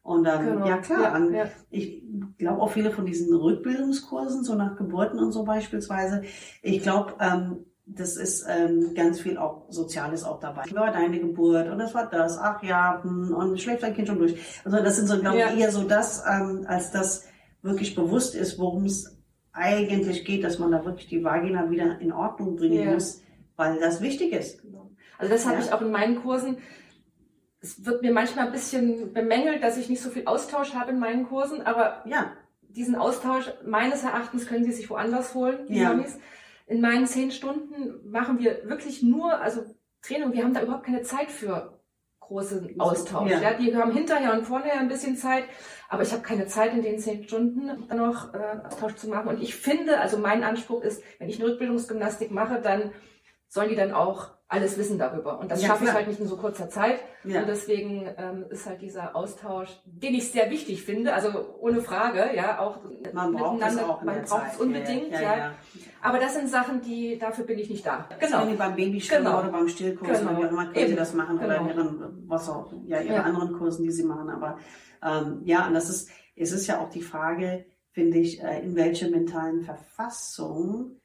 Und 0.06 0.28
ähm, 0.28 0.46
genau. 0.46 0.68
ja 0.68 0.78
klar, 0.78 1.20
ja, 1.20 1.46
ja. 1.46 1.50
ich 1.72 2.04
glaube 2.38 2.62
auch 2.62 2.70
viele 2.70 2.92
von 2.92 3.08
diesen 3.08 3.36
Rückbildungskursen, 3.36 4.44
so 4.44 4.54
nach 4.54 4.76
Geburten 4.76 5.18
und 5.18 5.32
so 5.32 5.44
beispielsweise, 5.44 6.22
ich 6.62 6.84
glaube, 6.84 7.16
ähm, 7.20 7.66
das 7.88 8.16
ist 8.16 8.46
ähm, 8.48 8.94
ganz 8.94 9.20
viel 9.20 9.40
auch 9.40 9.66
Soziales 9.70 10.24
auch 10.24 10.40
dabei. 10.40 10.62
Wie 10.68 10.76
war 10.76 10.92
deine 10.92 11.20
Geburt 11.20 11.72
und 11.72 11.80
das 11.80 11.96
war 11.96 12.08
das, 12.08 12.38
ach 12.38 12.62
ja, 12.62 13.02
hm, 13.02 13.34
und 13.34 13.60
schläft 13.60 13.82
dein 13.82 13.96
Kind 13.96 14.08
schon 14.08 14.20
durch. 14.20 14.38
Also 14.64 14.78
das 14.78 14.96
sind 14.98 15.08
so, 15.08 15.20
glaube 15.20 15.40
ich, 15.40 15.60
eher 15.60 15.72
so 15.72 15.82
das, 15.82 16.24
ähm, 16.30 16.66
als 16.68 16.92
das 16.92 17.26
wirklich 17.64 17.96
bewusst 17.96 18.36
ist, 18.36 18.60
worum 18.60 18.86
es 18.86 19.18
eigentlich 19.54 20.24
geht, 20.24 20.44
dass 20.44 20.60
man 20.60 20.72
da 20.72 20.86
wirklich 20.86 21.08
die 21.08 21.24
Vagina 21.24 21.72
wieder 21.72 22.00
in 22.00 22.12
Ordnung 22.12 22.58
bringen 22.58 22.94
muss, 22.94 23.24
weil 23.56 23.80
das 23.80 24.02
wichtig 24.02 24.34
ist. 24.34 24.62
Genau. 24.62 24.92
Also 25.18 25.34
das 25.34 25.48
habe 25.48 25.60
ich 25.62 25.74
auch 25.74 25.82
in 25.82 25.90
meinen 25.90 26.22
Kursen 26.22 26.58
es 27.66 27.84
wird 27.84 28.04
mir 28.04 28.12
manchmal 28.12 28.46
ein 28.46 28.52
bisschen 28.52 29.12
bemängelt, 29.12 29.64
dass 29.64 29.78
ich 29.78 29.90
nicht 29.90 30.02
so 30.02 30.12
viel 30.12 30.28
Austausch 30.28 30.76
habe 30.76 30.92
in 30.92 31.00
meinen 31.00 31.28
Kursen, 31.28 31.64
aber 31.64 32.04
ja, 32.06 32.34
diesen 32.62 32.96
Austausch 32.96 33.52
meines 33.66 34.04
Erachtens 34.04 34.46
können 34.46 34.66
Sie 34.66 34.72
sich 34.72 34.90
woanders 34.90 35.34
holen, 35.34 35.66
die 35.68 35.80
ja. 35.80 35.90
Mamis. 35.90 36.20
In 36.68 36.82
meinen 36.82 37.08
zehn 37.08 37.32
Stunden 37.32 38.10
machen 38.10 38.40
wir 38.40 38.70
wirklich 38.70 39.02
nur, 39.02 39.40
also 39.40 39.64
Training, 40.02 40.34
wir 40.34 40.44
haben 40.44 40.54
da 40.54 40.62
überhaupt 40.62 40.86
keine 40.86 41.02
Zeit 41.02 41.32
für 41.32 41.80
großen 42.20 42.80
Austausch. 42.80 43.32
Ja. 43.32 43.42
ja. 43.42 43.54
die 43.54 43.76
haben 43.76 43.92
hinterher 43.92 44.34
und 44.34 44.46
vorher 44.46 44.80
ein 44.80 44.88
bisschen 44.88 45.16
Zeit, 45.16 45.46
aber 45.90 46.04
ich 46.04 46.12
habe 46.12 46.22
keine 46.22 46.46
Zeit 46.46 46.74
in 46.74 46.84
den 46.84 47.00
zehn 47.00 47.24
Stunden 47.24 47.88
noch 47.96 48.34
äh, 48.34 48.60
Austausch 48.66 48.96
zu 48.96 49.10
machen. 49.10 49.30
Und 49.30 49.42
ich 49.42 49.56
finde, 49.56 50.00
also 50.00 50.18
mein 50.18 50.44
Anspruch 50.44 50.84
ist, 50.84 51.02
wenn 51.18 51.30
ich 51.30 51.40
eine 51.40 51.50
Rückbildungsgymnastik 51.50 52.30
mache, 52.30 52.62
dann 52.62 52.92
sollen 53.48 53.70
die 53.70 53.76
dann 53.76 53.94
auch 53.94 54.35
alles 54.48 54.78
wissen 54.78 55.00
darüber. 55.00 55.40
Und 55.40 55.50
das 55.50 55.62
ja, 55.62 55.70
schaffe 55.70 55.84
klar. 55.84 55.94
ich 55.94 55.98
halt 55.98 56.08
nicht 56.08 56.20
in 56.20 56.28
so 56.28 56.38
kurzer 56.38 56.70
Zeit. 56.70 57.00
Ja. 57.24 57.42
Und 57.42 57.48
deswegen 57.48 58.08
ähm, 58.18 58.46
ist 58.50 58.68
halt 58.68 58.82
dieser 58.82 59.16
Austausch, 59.16 59.70
den 59.86 60.14
ich 60.14 60.32
sehr 60.32 60.52
wichtig 60.52 60.84
finde, 60.84 61.14
also 61.14 61.58
ohne 61.60 61.82
Frage, 61.82 62.30
ja, 62.36 62.60
auch 62.60 62.80
man 63.14 63.34
braucht 63.34 63.62
es 63.64 63.78
auch 63.80 64.04
man 64.04 64.22
braucht 64.22 64.54
es 64.54 64.60
unbedingt, 64.60 65.12
ja, 65.12 65.22
ja, 65.22 65.54
Aber 66.02 66.20
das 66.20 66.36
sind 66.36 66.50
Sachen, 66.50 66.82
die 66.82 67.18
dafür 67.18 67.46
bin 67.46 67.58
ich 67.58 67.70
nicht 67.70 67.86
da. 67.86 68.08
Genau. 68.20 68.48
Wie 68.48 68.56
beim 68.56 68.76
Babystillen 68.76 69.24
genau. 69.24 69.40
oder 69.40 69.50
beim 69.50 69.68
Stillkurs 69.68 70.20
genau. 70.20 70.32
oder 70.32 70.40
wie 70.40 70.46
auch 70.46 70.52
immer 70.52 70.66
können 70.72 70.88
Sie 70.90 70.96
das 70.96 71.14
machen 71.14 71.40
genau. 71.40 71.46
oder 71.46 71.62
in 71.62 71.68
ihren, 71.68 72.24
was 72.28 72.48
auch, 72.48 72.72
ja, 72.86 73.02
ihre 73.02 73.24
anderen 73.24 73.54
Kursen, 73.54 73.84
die 73.84 73.92
Sie 73.92 74.04
machen. 74.04 74.30
Aber 74.30 74.60
ähm, 75.04 75.42
ja, 75.44 75.66
und 75.66 75.74
das 75.74 75.90
ist, 75.90 76.10
es 76.36 76.52
ist 76.52 76.68
ja 76.68 76.80
auch 76.80 76.90
die 76.90 77.02
Frage, 77.02 77.66
finde 77.94 78.20
ich, 78.20 78.44
äh, 78.44 78.62
in 78.62 78.76
welcher 78.76 79.10
mentalen 79.10 79.62
Verfassung 79.62 80.98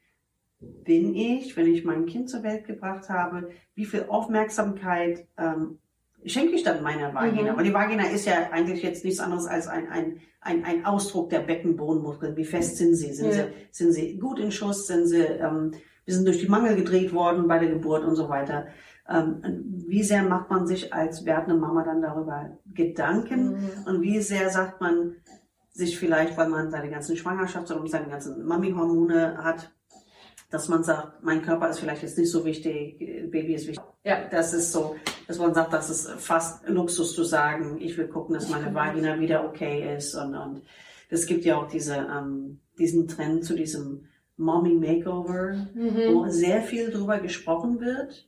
bin 0.61 1.15
ich, 1.15 1.57
wenn 1.57 1.67
ich 1.67 1.83
mein 1.83 2.05
Kind 2.05 2.29
zur 2.29 2.43
Welt 2.43 2.65
gebracht 2.65 3.09
habe, 3.09 3.49
wie 3.73 3.85
viel 3.85 4.05
Aufmerksamkeit 4.07 5.27
ähm, 5.37 5.79
schenke 6.23 6.53
ich 6.53 6.63
dann 6.63 6.83
meiner 6.83 7.13
Vagina? 7.13 7.53
Mhm. 7.53 7.57
Und 7.57 7.63
die 7.63 7.73
Vagina 7.73 8.03
ist 8.05 8.25
ja 8.25 8.49
eigentlich 8.51 8.83
jetzt 8.83 9.03
nichts 9.03 9.19
anderes 9.19 9.47
als 9.47 9.67
ein, 9.67 9.89
ein, 9.89 10.21
ein, 10.39 10.63
ein 10.63 10.85
Ausdruck 10.85 11.29
der 11.29 11.39
Beckenbodenmuskeln. 11.39 12.37
Wie 12.37 12.45
fest 12.45 12.77
sind 12.77 12.95
sie? 12.95 13.11
Sind, 13.11 13.33
ja. 13.33 13.33
sie, 13.33 13.43
sind 13.71 13.93
sie 13.93 14.17
gut 14.19 14.39
in 14.39 14.51
Schuss? 14.51 14.85
Sind 14.85 15.07
sie, 15.07 15.23
ähm, 15.23 15.71
wir 16.05 16.13
sind 16.13 16.27
durch 16.27 16.39
die 16.39 16.47
Mangel 16.47 16.75
gedreht 16.75 17.11
worden 17.11 17.47
bei 17.47 17.57
der 17.57 17.69
Geburt 17.69 18.03
und 18.03 18.15
so 18.15 18.29
weiter. 18.29 18.67
Ähm, 19.09 19.41
wie 19.87 20.03
sehr 20.03 20.23
macht 20.23 20.51
man 20.51 20.67
sich 20.67 20.93
als 20.93 21.25
werdende 21.25 21.59
Mama 21.59 21.83
dann 21.83 22.01
darüber 22.01 22.57
Gedanken? 22.71 23.53
Mhm. 23.53 23.69
Und 23.87 24.01
wie 24.01 24.19
sehr 24.21 24.49
sagt 24.51 24.79
man 24.79 25.15
sich 25.71 25.97
vielleicht, 25.97 26.37
weil 26.37 26.49
man 26.49 26.69
seine 26.69 26.89
ganzen 26.89 27.15
Schwangerschafts- 27.15 27.73
und 27.73 27.89
seine 27.89 28.09
ganzen 28.09 28.45
Mami-Hormone 28.45 29.37
hat, 29.43 29.71
dass 30.51 30.67
man 30.67 30.83
sagt, 30.83 31.23
mein 31.23 31.41
Körper 31.41 31.69
ist 31.69 31.79
vielleicht 31.79 32.03
jetzt 32.03 32.17
nicht 32.17 32.29
so 32.29 32.45
wichtig, 32.45 32.99
Baby 33.31 33.55
ist 33.55 33.67
wichtig. 33.67 33.83
Ja. 34.03 34.27
Das 34.29 34.53
ist 34.53 34.71
so, 34.71 34.95
dass 35.27 35.39
man 35.39 35.53
sagt, 35.53 35.73
das 35.73 35.89
ist 35.89 36.09
fast 36.19 36.67
Luxus 36.67 37.15
zu 37.15 37.23
sagen, 37.23 37.77
ich 37.79 37.97
will 37.97 38.07
gucken, 38.07 38.35
dass 38.35 38.49
meine 38.49 38.73
Vagina 38.73 39.19
wieder 39.19 39.45
okay 39.45 39.95
ist. 39.95 40.13
Und, 40.15 40.35
und 40.35 40.61
es 41.09 41.25
gibt 41.25 41.45
ja 41.45 41.57
auch 41.57 41.67
diese, 41.67 41.95
ähm, 41.95 42.59
diesen 42.77 43.07
Trend 43.07 43.45
zu 43.45 43.55
diesem 43.55 44.05
Mommy 44.37 44.73
Makeover, 44.73 45.67
Mhm. 45.73 46.13
wo 46.13 46.27
sehr 46.29 46.61
viel 46.61 46.89
drüber 46.91 47.19
gesprochen 47.19 47.79
wird. 47.79 48.27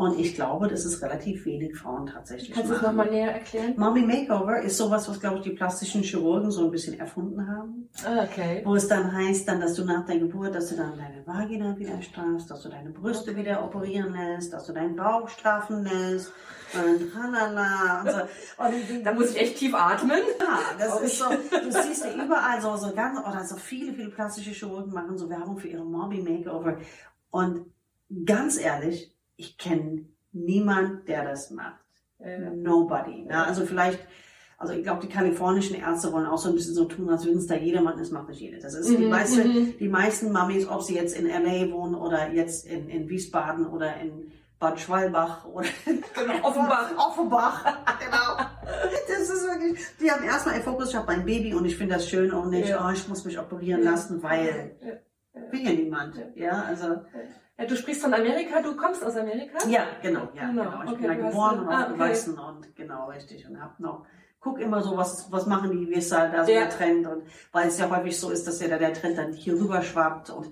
Und 0.00 0.18
ich 0.18 0.34
glaube, 0.34 0.66
dass 0.66 0.86
es 0.86 1.02
relativ 1.02 1.44
wenig 1.44 1.76
Frauen 1.76 2.06
tatsächlich 2.06 2.52
Kannst 2.52 2.70
du 2.70 2.74
es 2.74 2.80
machen. 2.80 2.96
nochmal 2.96 3.10
näher 3.12 3.34
erklären? 3.34 3.74
Mommy 3.76 4.00
Makeover 4.00 4.62
ist 4.62 4.78
sowas, 4.78 5.06
was, 5.06 5.20
glaube 5.20 5.36
ich, 5.36 5.42
die 5.42 5.50
plastischen 5.50 6.00
Chirurgen 6.02 6.50
so 6.50 6.64
ein 6.64 6.70
bisschen 6.70 6.98
erfunden 6.98 7.46
haben. 7.46 7.90
Ah, 8.06 8.24
okay. 8.24 8.62
Wo 8.64 8.74
es 8.76 8.88
dann 8.88 9.12
heißt, 9.14 9.46
dann, 9.46 9.60
dass 9.60 9.74
du 9.74 9.84
nach 9.84 10.06
der 10.06 10.18
Geburt, 10.18 10.54
dass 10.54 10.70
du 10.70 10.76
dann 10.76 10.96
deine 10.96 11.26
Vagina 11.26 11.78
wieder 11.78 12.00
straffst, 12.00 12.50
dass 12.50 12.62
du 12.62 12.70
deine 12.70 12.88
Brüste 12.88 13.36
wieder 13.36 13.62
operieren 13.62 14.14
lässt, 14.14 14.54
dass 14.54 14.64
du 14.64 14.72
deinen 14.72 14.96
Bauch 14.96 15.28
straffen 15.28 15.84
lässt, 15.84 16.32
und 16.72 17.12
tralala. 17.12 18.00
Und 18.00 18.10
so. 18.10 18.94
Und 18.96 19.04
Da 19.04 19.12
muss 19.12 19.32
ich 19.32 19.36
echt 19.38 19.58
tief 19.58 19.74
atmen. 19.74 20.22
ja, 20.40 20.60
das 20.78 20.98
ist 21.02 21.18
so, 21.18 21.26
du 21.28 21.70
siehst 21.70 22.06
ja 22.06 22.24
überall 22.24 22.58
so, 22.62 22.74
so 22.76 22.94
ganz, 22.94 23.18
oder 23.18 23.44
so 23.44 23.56
viele, 23.56 23.92
viele 23.92 24.08
plastische 24.08 24.52
Chirurgen 24.52 24.94
machen 24.94 25.18
so 25.18 25.28
Werbung 25.28 25.58
für 25.58 25.68
ihre 25.68 25.84
Mommy 25.84 26.22
Makeover. 26.22 26.78
Und 27.30 27.66
ganz 28.24 28.58
ehrlich, 28.58 29.09
ich 29.40 29.56
kenne 29.58 30.04
niemand, 30.32 31.08
der 31.08 31.24
das 31.24 31.50
macht. 31.50 31.80
Äh, 32.18 32.38
Nobody. 32.50 33.22
Ne? 33.22 33.44
Also 33.46 33.64
vielleicht, 33.64 33.98
also 34.58 34.74
ich 34.74 34.82
glaube, 34.82 35.00
die 35.06 35.08
kalifornischen 35.12 35.76
Ärzte 35.76 36.12
wollen 36.12 36.26
auch 36.26 36.36
so 36.38 36.50
ein 36.50 36.54
bisschen 36.54 36.74
so 36.74 36.84
tun, 36.84 37.08
als 37.08 37.24
würden 37.24 37.38
es 37.38 37.46
da 37.46 37.54
jedermann, 37.56 37.96
das 37.98 38.10
macht 38.10 38.28
nicht 38.28 38.40
jeder. 38.40 38.58
Das 38.58 38.74
ist 38.74 38.90
die, 38.90 38.98
Mhm, 38.98 39.08
meiste, 39.08 39.44
mhm. 39.44 39.74
die 39.78 39.88
meisten 39.88 40.30
Mummies, 40.32 40.68
ob 40.68 40.82
sie 40.82 40.94
jetzt 40.94 41.16
in 41.16 41.26
LA 41.26 41.72
wohnen 41.72 41.94
oder 41.94 42.30
jetzt 42.32 42.66
in, 42.66 42.88
in 42.90 43.08
Wiesbaden 43.08 43.66
oder 43.66 43.96
in 43.96 44.30
Bad 44.58 44.78
Schwalbach 44.78 45.46
oder 45.46 45.66
Genau, 45.86 46.46
Offenbach. 46.46 46.90
Offenbach, 46.98 47.64
genau. 47.98 48.36
Das 49.08 49.28
ist 49.28 49.42
wirklich, 49.46 49.78
die 50.00 50.10
haben 50.10 50.22
erstmal 50.24 50.54
einen 50.54 50.64
Fokus, 50.64 50.90
ich 50.90 50.96
habe 50.96 51.06
mein 51.06 51.24
Baby 51.24 51.54
und 51.54 51.64
ich 51.64 51.76
finde 51.76 51.94
das 51.94 52.08
schön 52.08 52.30
und 52.32 52.50
nicht, 52.50 52.68
Ja. 52.68 52.86
oh, 52.86 52.92
ich 52.92 53.08
muss 53.08 53.24
mich 53.24 53.38
operieren 53.38 53.82
Ja. 53.82 53.90
lassen, 53.92 54.22
weil 54.22 54.76
will 55.50 55.62
ja 55.62 55.72
niemand. 55.72 56.14
Ja, 56.36 56.62
also, 56.62 56.86
Ja, 56.86 57.04
du 57.66 57.76
sprichst 57.76 58.02
von 58.02 58.14
Amerika, 58.14 58.60
du 58.62 58.76
kommst 58.76 59.04
aus 59.04 59.16
Amerika? 59.16 59.58
ja, 59.68 59.84
genau, 60.02 60.28
ja, 60.34 60.48
Genau, 60.48 60.62
genau. 60.64 60.82
Ich 60.84 60.90
okay, 60.90 60.98
bin 61.00 61.08
da 61.08 61.14
geboren 61.14 61.60
und 61.60 61.68
ah, 61.68 61.72
okay. 61.74 61.84
aufgewachsen 61.92 62.38
und 62.38 62.76
genau, 62.76 63.08
richtig. 63.08 63.46
Und 63.48 63.60
hab 63.62 63.78
noch, 63.80 64.04
guck 64.40 64.58
immer 64.60 64.82
so, 64.82 64.96
was, 64.96 65.30
was 65.30 65.46
machen 65.46 65.70
die, 65.72 65.88
wie 65.90 65.94
ist 65.94 66.10
da, 66.12 66.28
da 66.28 66.44
so 66.44 66.52
Ja. 66.52 66.60
der 66.60 66.70
Trend 66.70 67.06
und 67.06 67.22
weil 67.52 67.68
es 67.68 67.78
ja 67.78 67.90
häufig 67.90 68.18
so 68.18 68.30
ist, 68.30 68.46
dass 68.46 68.60
ja 68.60 68.68
da 68.68 68.78
der 68.78 68.92
Trend 68.94 69.18
dann 69.18 69.32
hier 69.32 69.54
rüber 69.54 69.82
schwappt 69.82 70.30
und 70.30 70.50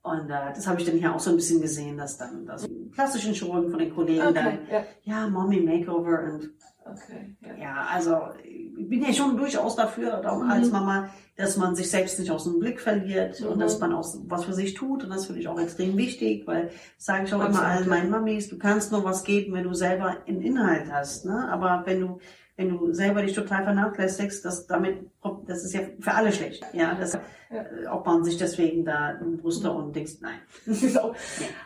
und 0.00 0.30
äh, 0.30 0.52
das 0.54 0.66
habe 0.66 0.80
ich 0.80 0.86
dann 0.86 0.96
hier 0.96 1.14
auch 1.14 1.18
so 1.20 1.28
ein 1.30 1.36
bisschen 1.36 1.60
gesehen, 1.60 1.98
dass 1.98 2.16
dann 2.16 2.48
die 2.66 2.90
klassischen 2.92 3.34
Chirurgen 3.34 3.68
von 3.68 3.78
den 3.80 3.94
Kollegen 3.94 4.22
Okay, 4.28 4.32
dann, 4.34 4.58
ja. 4.70 4.84
ja, 5.02 5.26
Mommy 5.28 5.60
Makeover 5.60 6.22
und 6.32 6.50
Okay, 6.90 7.36
ja. 7.40 7.54
ja, 7.62 7.86
also 7.92 8.18
ich 8.44 8.88
bin 8.88 9.02
ja 9.02 9.12
schon 9.12 9.36
durchaus 9.36 9.76
dafür, 9.76 10.20
darum 10.22 10.44
Mhm. 10.44 10.50
als 10.50 10.70
Mama, 10.70 11.10
dass 11.36 11.56
man 11.56 11.74
sich 11.76 11.90
selbst 11.90 12.18
nicht 12.18 12.30
aus 12.30 12.44
dem 12.44 12.58
Blick 12.58 12.80
verliert 12.80 13.40
und 13.42 13.56
Mhm. 13.56 13.60
dass 13.60 13.78
man 13.78 13.92
auch 13.92 14.06
was 14.26 14.44
für 14.44 14.52
sich 14.54 14.74
tut. 14.74 15.04
Und 15.04 15.10
das 15.10 15.26
finde 15.26 15.40
ich 15.40 15.48
auch 15.48 15.60
extrem 15.60 15.96
wichtig, 15.96 16.46
weil 16.46 16.70
sage 16.96 17.24
ich 17.24 17.34
auch 17.34 17.38
immer 17.40 17.48
Absolut, 17.48 17.66
allen 17.68 17.84
ja. 17.84 17.90
meinen 17.90 18.10
Mamis, 18.10 18.48
du 18.48 18.58
kannst 18.58 18.92
nur 18.92 19.04
was 19.04 19.24
geben, 19.24 19.52
wenn 19.54 19.64
du 19.64 19.74
selber 19.74 20.16
einen 20.26 20.40
Inhalt 20.42 20.90
hast. 20.92 21.26
Ne? 21.26 21.48
Aber 21.50 21.82
wenn 21.86 22.00
du 22.00 22.18
wenn 22.56 22.70
du 22.70 22.92
selber 22.92 23.22
dich 23.22 23.34
total 23.34 23.62
vernachlässigst, 23.62 24.44
das 24.44 24.66
damit 24.66 24.96
das 25.46 25.64
ist 25.64 25.74
ja 25.74 25.80
für 26.00 26.12
alle 26.12 26.32
schlecht. 26.32 26.64
Ja, 26.72 26.94
das, 26.94 27.14
äh, 27.14 27.86
ob 27.90 28.06
man 28.06 28.24
sich 28.24 28.36
deswegen 28.36 28.84
da 28.84 29.18
Brüste 29.42 29.70
und 29.72 29.96
Dings, 29.96 30.20
nein. 30.20 30.38
So. 30.66 31.14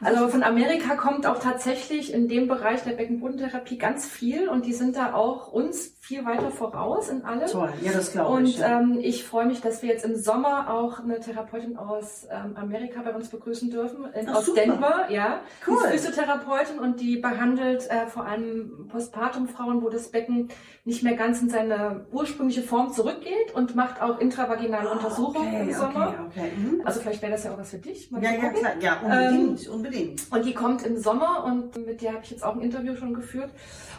Also 0.00 0.28
von 0.28 0.42
Amerika 0.42 0.94
kommt 0.96 1.26
auch 1.26 1.38
tatsächlich 1.38 2.12
in 2.12 2.28
dem 2.28 2.48
Bereich 2.48 2.82
der 2.84 2.92
Beckenbodentherapie 2.92 3.78
ganz 3.78 4.06
viel 4.06 4.48
und 4.48 4.64
die 4.66 4.72
sind 4.72 4.96
da 4.96 5.14
auch 5.14 5.52
uns 5.52 5.96
viel 6.00 6.24
weiter 6.24 6.50
voraus 6.50 7.08
in 7.08 7.24
allem. 7.24 7.46
Toll, 7.46 7.72
ja, 7.80 7.92
das 7.92 8.12
glaube 8.12 8.32
Und 8.34 8.46
ich. 8.46 8.58
Ja. 8.58 8.80
ähm, 8.80 8.98
ich 9.00 9.24
freue 9.24 9.46
mich, 9.46 9.60
dass 9.60 9.82
wir 9.82 9.90
jetzt 9.90 10.04
im 10.04 10.16
Sommer 10.16 10.72
auch 10.72 11.00
eine 11.00 11.20
Therapeutin 11.20 11.76
aus 11.76 12.26
ähm, 12.30 12.56
Amerika 12.56 13.02
bei 13.02 13.14
uns 13.14 13.28
begrüßen 13.28 13.70
dürfen, 13.70 14.06
in, 14.12 14.28
Ach, 14.28 14.36
aus 14.36 14.46
super. 14.46 14.62
Denver, 14.62 15.06
ja. 15.10 15.40
Cool. 15.66 15.76
Die 15.90 15.96
ist 15.96 16.06
Physiotherapeutin 16.06 16.78
und 16.78 17.00
die 17.00 17.18
behandelt 17.18 17.88
äh, 17.90 18.06
vor 18.06 18.24
allem 18.24 18.88
Postpartum-Frauen, 18.88 19.82
wo 19.82 19.90
das 19.90 20.08
Becken 20.08 20.48
nicht 20.84 21.02
mehr 21.02 21.14
ganz 21.14 21.40
in 21.40 21.48
seine 21.48 22.06
ursprüngliche 22.10 22.62
Form 22.62 22.92
zurückgeht 22.92 23.51
und 23.54 23.74
macht 23.74 24.00
auch 24.00 24.18
intravaginale 24.18 24.90
Untersuchungen 24.90 25.68
im 25.68 25.72
Sommer. 25.72 26.26
Okay, 26.28 26.40
okay. 26.40 26.52
Mhm. 26.56 26.82
Also 26.84 27.00
vielleicht 27.00 27.22
wäre 27.22 27.32
das 27.32 27.44
ja 27.44 27.52
auch 27.52 27.58
was 27.58 27.70
für 27.70 27.78
dich. 27.78 28.10
Ja, 28.10 28.30
ja, 28.30 28.50
klar, 28.50 28.72
ja, 28.80 29.00
unbedingt, 29.00 29.68
unbedingt. 29.68 30.32
Und 30.32 30.44
die 30.44 30.54
kommt 30.54 30.82
im 30.84 30.98
Sommer 30.98 31.44
und 31.44 31.76
mit 31.86 32.02
der 32.02 32.14
habe 32.14 32.24
ich 32.24 32.30
jetzt 32.30 32.44
auch 32.44 32.54
ein 32.54 32.62
Interview 32.62 32.94
schon 32.96 33.14
geführt. 33.14 33.50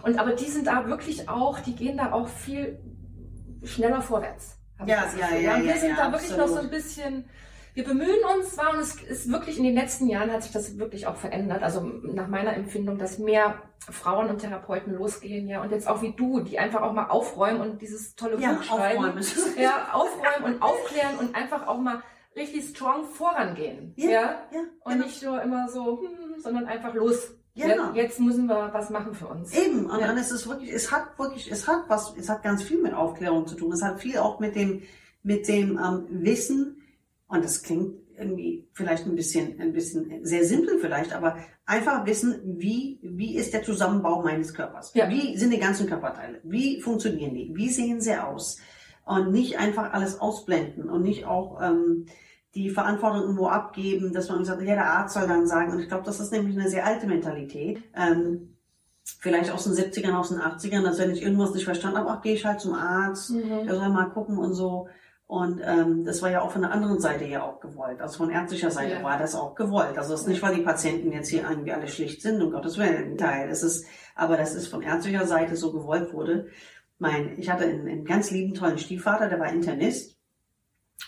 Und 0.04 0.20
aber 0.20 0.32
die 0.32 0.50
sind 0.50 0.68
da 0.68 0.88
wirklich 0.88 1.30
auch, 1.30 1.60
die 1.60 1.76
gehen 1.76 1.98
da 1.98 2.12
auch 2.12 2.28
viel 2.28 2.80
schneller 3.64 4.02
vorwärts. 4.02 4.58
Ja, 4.86 5.04
das 5.04 5.18
ja, 5.18 5.28
Gefühl. 5.28 5.44
ja, 5.44 5.58
wir 5.58 5.66
ja, 5.66 5.78
sind 5.78 5.90
ja, 5.92 5.96
da 5.96 6.12
wirklich 6.12 6.38
noch 6.38 6.48
so 6.48 6.60
ein 6.60 6.70
bisschen, 6.70 7.26
wir 7.74 7.84
bemühen 7.84 8.20
uns 8.38 8.52
zwar 8.56 8.72
und 8.74 8.80
es 8.80 8.96
ist 9.02 9.32
wirklich 9.32 9.58
in 9.58 9.64
den 9.64 9.74
letzten 9.76 10.08
Jahren 10.08 10.32
hat 10.32 10.44
sich 10.44 10.52
das 10.52 10.78
wirklich 10.78 11.08
auch 11.08 11.16
verändert. 11.16 11.64
Also 11.64 11.82
nach 11.82 12.28
meiner 12.28 12.54
Empfindung, 12.56 12.98
dass 13.00 13.18
mehr 13.18 13.56
Frauen 13.90 14.30
und 14.30 14.40
Therapeuten 14.40 14.94
losgehen, 14.94 15.48
ja. 15.48 15.62
Und 15.62 15.72
jetzt 15.72 15.88
auch 15.88 16.02
wie 16.02 16.14
du, 16.14 16.42
die 16.42 16.60
einfach 16.60 16.82
auch 16.82 16.94
mal 16.94 17.08
aufräumen 17.08 17.62
und 17.62 17.82
dieses 17.82 18.16
tolle 18.16 18.40
Ja, 18.40 18.54
Buch 18.54 18.64
schreiben. 18.64 19.00
aufräumen. 19.06 19.26
Ja, 19.58 19.88
aufräumen 19.94 20.56
und 20.56 20.62
aufklären 20.62 21.18
und 21.20 21.36
einfach 21.36 21.68
auch 21.68 21.80
mal 21.80 22.02
richtig 22.36 22.70
strong 22.70 23.06
vorangehen. 23.06 23.94
Ja, 23.96 24.10
ja? 24.10 24.22
ja, 24.52 24.60
Und 24.84 24.94
genau. 24.94 25.06
nicht 25.06 25.24
nur 25.24 25.42
immer 25.42 25.68
so, 25.70 26.02
hm, 26.02 26.40
sondern 26.42 26.66
einfach 26.66 26.94
los. 26.94 27.32
Genau. 27.56 27.94
Jetzt 27.94 28.20
müssen 28.20 28.48
wir 28.48 28.70
was 28.74 28.90
machen 28.90 29.14
für 29.14 29.28
uns. 29.28 29.54
Eben, 29.56 29.86
und 29.90 30.00
Ja. 30.00 30.12
ist 30.14 30.32
es 30.32 30.48
wirklich, 30.48 30.72
es 30.74 30.92
hat 30.92 31.18
wirklich, 31.20 31.52
es 31.52 31.68
hat 31.68 31.84
was, 31.88 32.16
es 32.18 32.30
hat 32.30 32.42
ganz 32.44 32.64
viel 32.64 32.82
mit 32.82 32.94
Aufklärung 32.94 33.46
zu 33.48 33.56
tun. 33.56 33.72
Es 33.74 33.84
hat 33.84 34.00
viel 34.00 34.18
auch 34.18 34.40
mit 34.40 34.56
dem, 34.56 34.82
mit 35.22 35.48
dem 35.48 35.78
ähm, 35.78 36.06
Wissen, 36.10 36.83
und 37.34 37.44
das 37.44 37.64
klingt 37.64 37.96
irgendwie 38.18 38.68
vielleicht 38.74 39.06
ein 39.08 39.16
bisschen, 39.16 39.60
ein 39.60 39.74
bisschen 39.74 40.24
sehr 40.24 40.46
simpel 40.46 40.78
vielleicht, 40.80 41.14
aber 41.14 41.38
einfach 41.66 42.06
wissen, 42.06 42.40
wie, 42.46 43.00
wie 43.02 43.36
ist 43.36 43.54
der 43.54 43.64
Zusammenbau 43.64 44.22
meines 44.22 44.54
Körpers? 44.54 44.92
Ja. 44.94 45.10
Wie 45.10 45.36
sind 45.38 45.52
die 45.52 45.60
ganzen 45.60 45.88
Körperteile? 45.88 46.40
Wie 46.44 46.80
funktionieren 46.80 47.34
die? 47.34 47.52
Wie 47.56 47.70
sehen 47.70 48.02
sie 48.02 48.16
aus? 48.16 48.60
Und 49.06 49.32
nicht 49.32 49.58
einfach 49.60 49.92
alles 49.94 50.22
ausblenden 50.22 50.90
und 50.90 51.02
nicht 51.02 51.26
auch, 51.26 51.60
ähm, 51.62 52.06
die 52.56 52.70
Verantwortung 52.70 53.22
irgendwo 53.22 53.48
abgeben, 53.48 54.14
dass 54.14 54.30
man 54.30 54.46
sagt, 54.46 54.62
ja, 54.62 54.76
der 54.76 54.86
Arzt 54.92 55.16
soll 55.16 55.28
dann 55.28 55.48
sagen. 55.48 55.72
Und 55.72 55.80
ich 55.80 55.88
glaube, 55.88 56.04
das 56.06 56.20
ist 56.20 56.32
nämlich 56.32 56.56
eine 56.58 56.70
sehr 56.70 56.86
alte 56.86 57.08
Mentalität. 57.08 57.82
Ähm, 57.96 58.56
vielleicht 59.20 59.52
aus 59.52 59.64
den 59.64 59.74
70ern, 59.74 60.14
aus 60.14 60.30
den 60.30 60.40
80ern, 60.40 60.84
dass 60.84 61.00
wenn 61.00 61.12
ich 61.12 61.24
irgendwas 61.24 61.54
nicht 61.54 61.66
verstanden 61.66 61.98
habe, 61.98 62.12
ach, 62.12 62.22
gehe 62.22 62.36
ich 62.36 62.46
halt 62.46 62.60
zum 62.62 62.74
Arzt, 62.76 63.32
Mhm. 63.32 63.66
der 63.66 63.76
soll 63.76 63.90
mal 63.90 64.12
gucken 64.12 64.38
und 64.38 64.54
so. 64.54 64.88
Und 65.26 65.62
ähm, 65.64 66.04
das 66.04 66.22
war 66.22 66.30
ja 66.30 66.42
auch 66.42 66.52
von 66.52 66.62
der 66.62 66.72
anderen 66.72 67.00
Seite 67.00 67.26
ja 67.26 67.44
auch 67.44 67.60
gewollt. 67.60 68.02
Also 68.02 68.18
von 68.18 68.30
ärztlicher 68.30 68.70
Seite 68.72 68.96
Ja. 68.96 69.04
war 69.04 69.18
das 69.18 69.36
auch 69.36 69.56
gewollt. 69.56 69.98
Also 69.98 70.14
es 70.14 70.22
ist 70.22 70.28
nicht, 70.28 70.42
weil 70.42 70.56
die 70.56 70.62
Patienten 70.62 71.12
jetzt 71.12 71.30
hier 71.30 71.44
irgendwie 71.50 71.72
alle 71.72 71.88
schlicht 71.88 72.22
sind, 72.22 72.42
um 72.42 72.52
Gottes 72.52 72.78
Willen, 72.78 73.14
ein 73.14 73.18
Teil. 73.18 73.50
Es 73.50 73.64
ist, 73.64 73.88
aber 74.16 74.38
das 74.38 74.54
ist 74.54 74.68
von 74.68 74.82
ärztlicher 74.82 75.26
Seite 75.26 75.56
so 75.56 75.72
gewollt 75.72 76.14
wurde. 76.14 76.50
Mein, 77.00 77.40
ich 77.40 77.50
hatte 77.50 77.64
einen, 77.64 77.88
einen 77.88 78.06
ganz 78.06 78.32
lieben, 78.32 78.54
tollen 78.54 78.78
Stiefvater, 78.78 79.28
der 79.30 79.40
war 79.40 79.52
Internist. 79.52 80.18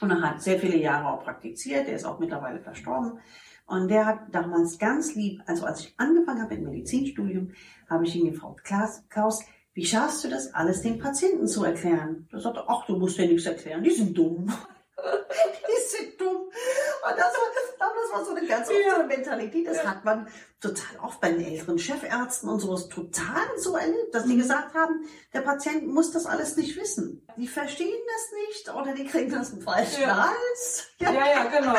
Und 0.01 0.11
er 0.11 0.21
hat 0.21 0.41
sehr 0.41 0.59
viele 0.59 0.77
Jahre 0.77 1.07
auch 1.13 1.23
praktiziert. 1.23 1.87
Der 1.87 1.95
ist 1.95 2.05
auch 2.05 2.19
mittlerweile 2.19 2.59
verstorben. 2.59 3.19
Und 3.67 3.89
der 3.89 4.05
hat 4.05 4.19
damals 4.31 4.77
ganz 4.77 5.15
lieb, 5.15 5.41
also 5.47 5.65
als 5.65 5.81
ich 5.81 5.93
angefangen 5.97 6.41
habe 6.41 6.55
mit 6.55 6.63
Medizinstudium, 6.65 7.51
habe 7.89 8.05
ich 8.05 8.15
ihn 8.15 8.31
gefragt, 8.31 8.63
Klaus, 8.63 9.03
Klaus, 9.09 9.43
wie 9.75 9.85
schaffst 9.85 10.23
du 10.23 10.29
das 10.29 10.53
alles 10.53 10.81
den 10.81 10.99
Patienten 10.99 11.47
zu 11.47 11.63
erklären? 11.65 12.27
Da 12.31 12.39
sagte, 12.39 12.61
er, 12.61 12.69
ach, 12.69 12.85
du 12.87 12.95
musst 12.95 13.17
ja 13.17 13.25
nichts 13.25 13.45
erklären, 13.45 13.83
die 13.83 13.91
sind 13.91 14.17
dumm. 14.17 14.45
die 14.97 15.87
sind 15.97 16.19
dumm. 16.19 16.37
Und 16.47 17.11
das 17.17 17.33
war, 17.33 17.89
das 17.93 18.13
war 18.13 18.25
so 18.25 18.31
eine 18.33 18.47
ganz 18.47 18.69
eine 18.69 19.03
Mentalität. 19.05 19.67
Das 19.67 19.85
hat 19.85 20.05
man 20.05 20.29
total 20.61 20.97
oft 21.03 21.19
bei 21.19 21.29
den 21.33 21.43
älteren 21.45 21.77
Chefärzten 21.77 22.47
und 22.49 22.59
sowas 22.61 22.87
total 22.87 23.43
so 23.57 23.75
erlebt, 23.75 24.15
dass 24.15 24.23
die 24.23 24.37
gesagt 24.37 24.73
haben, 24.73 25.05
der 25.33 25.41
Patient 25.41 25.85
muss 25.87 26.11
das 26.11 26.25
alles 26.25 26.55
nicht 26.55 26.79
wissen. 26.79 27.27
Die 27.35 27.47
verstehen 27.47 27.89
das 28.07 28.47
nicht 28.47 28.73
oder 28.73 28.93
die 28.95 29.05
kriegen 29.05 29.29
das 29.29 29.51
im 29.51 29.61
falschen 29.61 30.03
Ja. 30.03 30.29
Hals. 30.29 30.87
Ja, 30.99 31.11
ja, 31.11 31.43
genau. 31.45 31.75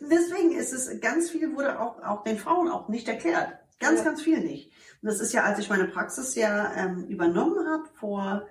Deswegen 0.00 0.52
ist 0.52 0.72
es 0.72 1.00
ganz 1.00 1.30
viel 1.30 1.54
wurde 1.56 1.80
auch, 1.80 2.00
auch 2.04 2.22
den 2.22 2.38
Frauen 2.38 2.70
auch 2.70 2.88
nicht 2.88 3.08
erklärt. 3.08 3.58
Ganz, 3.80 3.98
Ja. 3.98 4.04
ganz 4.04 4.22
viel 4.22 4.38
nicht. 4.38 4.72
Und 5.02 5.08
das 5.08 5.20
ist 5.20 5.32
ja, 5.32 5.42
als 5.42 5.58
ich 5.58 5.68
meine 5.68 5.88
Praxis 5.88 6.34
ja 6.36 6.72
ähm, 6.76 7.04
übernommen 7.06 7.66
habe, 7.68 7.84
vor 7.94 8.46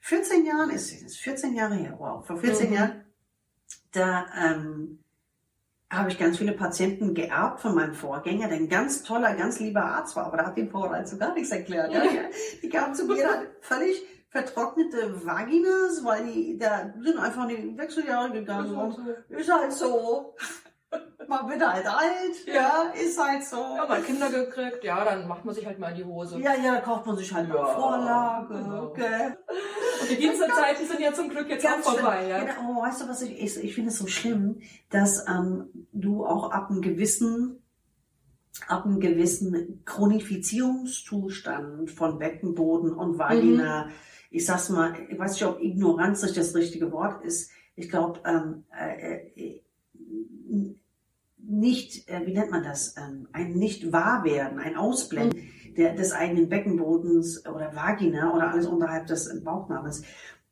14 0.00 0.44
Jahren, 0.44 0.70
ist 0.70 1.02
es 1.02 1.16
14 1.18 1.54
Jahre 1.54 1.74
her, 1.74 1.94
wow, 1.98 2.26
vor 2.26 2.36
14 2.36 2.68
Mhm. 2.68 2.74
Jahren, 2.74 3.04
da 3.92 4.26
ähm, 4.36 4.98
habe 5.88 6.08
ich 6.08 6.18
ganz 6.18 6.38
viele 6.38 6.52
Patienten 6.52 7.14
geerbt 7.14 7.60
von 7.60 7.74
meinem 7.74 7.94
Vorgänger, 7.94 8.48
der 8.48 8.56
ein 8.56 8.68
ganz 8.68 9.02
toller, 9.02 9.34
ganz 9.34 9.58
lieber 9.60 9.84
Arzt 9.84 10.14
war, 10.16 10.26
aber 10.26 10.36
der 10.38 10.46
hat 10.46 10.56
dem 10.56 10.70
Vorrat 10.70 11.08
so 11.08 11.16
gar 11.16 11.34
nichts 11.34 11.50
erklärt. 11.50 11.92
Ja? 11.92 12.02
Die 12.62 12.68
kamen 12.68 12.94
zu 12.94 13.06
mir, 13.06 13.28
hatten 13.28 13.46
völlig 13.60 14.02
vertrocknete 14.30 15.26
Vaginas, 15.26 16.04
weil 16.04 16.24
die 16.24 16.56
da 16.58 16.92
sind 17.00 17.18
einfach 17.18 17.48
in 17.48 17.72
die 17.72 17.78
Wechseljahre 17.78 18.30
gegangen. 18.32 18.74
Und 18.74 18.98
ist 19.28 19.52
halt 19.52 19.72
so. 19.72 20.34
Man 21.28 21.48
wird 21.48 21.64
halt 21.66 21.86
alt, 21.86 22.46
ja, 22.46 22.92
ist 23.00 23.18
halt 23.22 23.44
so. 23.44 23.56
Ja, 23.56 23.86
mal 23.86 24.02
Kinder 24.02 24.28
gekriegt, 24.30 24.82
ja, 24.82 25.04
dann 25.04 25.28
macht 25.28 25.44
man 25.44 25.54
sich 25.54 25.64
halt 25.66 25.78
mal 25.78 25.90
in 25.90 25.96
die 25.98 26.04
Hose. 26.04 26.40
Ja, 26.40 26.54
ja, 26.54 26.74
da 26.74 26.80
kauft 26.80 27.06
man 27.06 27.16
sich 27.16 27.32
halt 27.32 27.48
Ja, 27.48 27.64
eine 27.64 27.74
Vorlage. 27.74 28.54
genau. 28.54 28.92
gell? 28.92 29.38
Und 30.02 30.10
die 30.10 30.16
Dienstzeiten 30.16 30.86
sind 30.86 31.00
ja 31.00 31.12
zum 31.12 31.28
Glück 31.28 31.48
jetzt 31.48 31.62
Ganz 31.62 31.86
auch 31.86 31.94
vorbei, 31.98 32.18
schlimm. 32.18 32.30
ja. 32.30 32.44
Genau, 32.44 32.78
oh, 32.78 32.82
weißt 32.82 33.02
du, 33.02 33.08
was 33.08 33.22
ich, 33.22 33.40
ich, 33.40 33.62
ich 33.62 33.74
finde 33.74 33.90
es 33.90 33.98
so 33.98 34.06
schlimm, 34.08 34.60
dass 34.90 35.24
ähm, 35.28 35.68
du 35.92 36.26
auch 36.26 36.50
ab 36.50 36.70
einem 36.70 36.80
gewissen, 36.82 37.62
ab 38.66 38.84
einem 38.84 38.98
gewissen 38.98 39.82
Chronifizierungszustand 39.84 41.90
von 41.90 42.18
Beckenboden 42.18 42.92
und 42.92 43.18
Vagina, 43.18 43.86
Mhm. 43.86 43.90
ich 44.30 44.44
sag's 44.46 44.68
mal, 44.70 44.94
ich 45.08 45.18
weiß 45.18 45.32
nicht, 45.32 45.44
ob 45.46 45.60
Ignoranz 45.60 46.22
nicht 46.22 46.36
das 46.36 46.54
richtige 46.54 46.90
Wort 46.92 47.24
ist. 47.24 47.50
Ich 47.76 47.88
glaube, 47.88 48.20
ähm, 48.24 48.64
äh, 48.76 49.16
äh, 49.36 49.62
nicht, 51.50 52.08
äh, 52.08 52.26
wie 52.26 52.32
nennt 52.32 52.50
man 52.50 52.62
das, 52.62 52.94
ähm, 52.96 53.28
ein 53.32 53.52
nicht 53.52 53.92
wahr 53.92 54.24
werden, 54.24 54.58
ein 54.58 54.76
Ausblenden 54.76 55.40
der, 55.76 55.94
des 55.94 56.12
eigenen 56.12 56.48
Beckenbodens 56.48 57.46
oder 57.46 57.74
Vagina 57.74 58.34
oder 58.34 58.50
alles 58.50 58.66
unterhalb 58.66 59.06
des 59.06 59.42
Bauchnabels. 59.42 60.02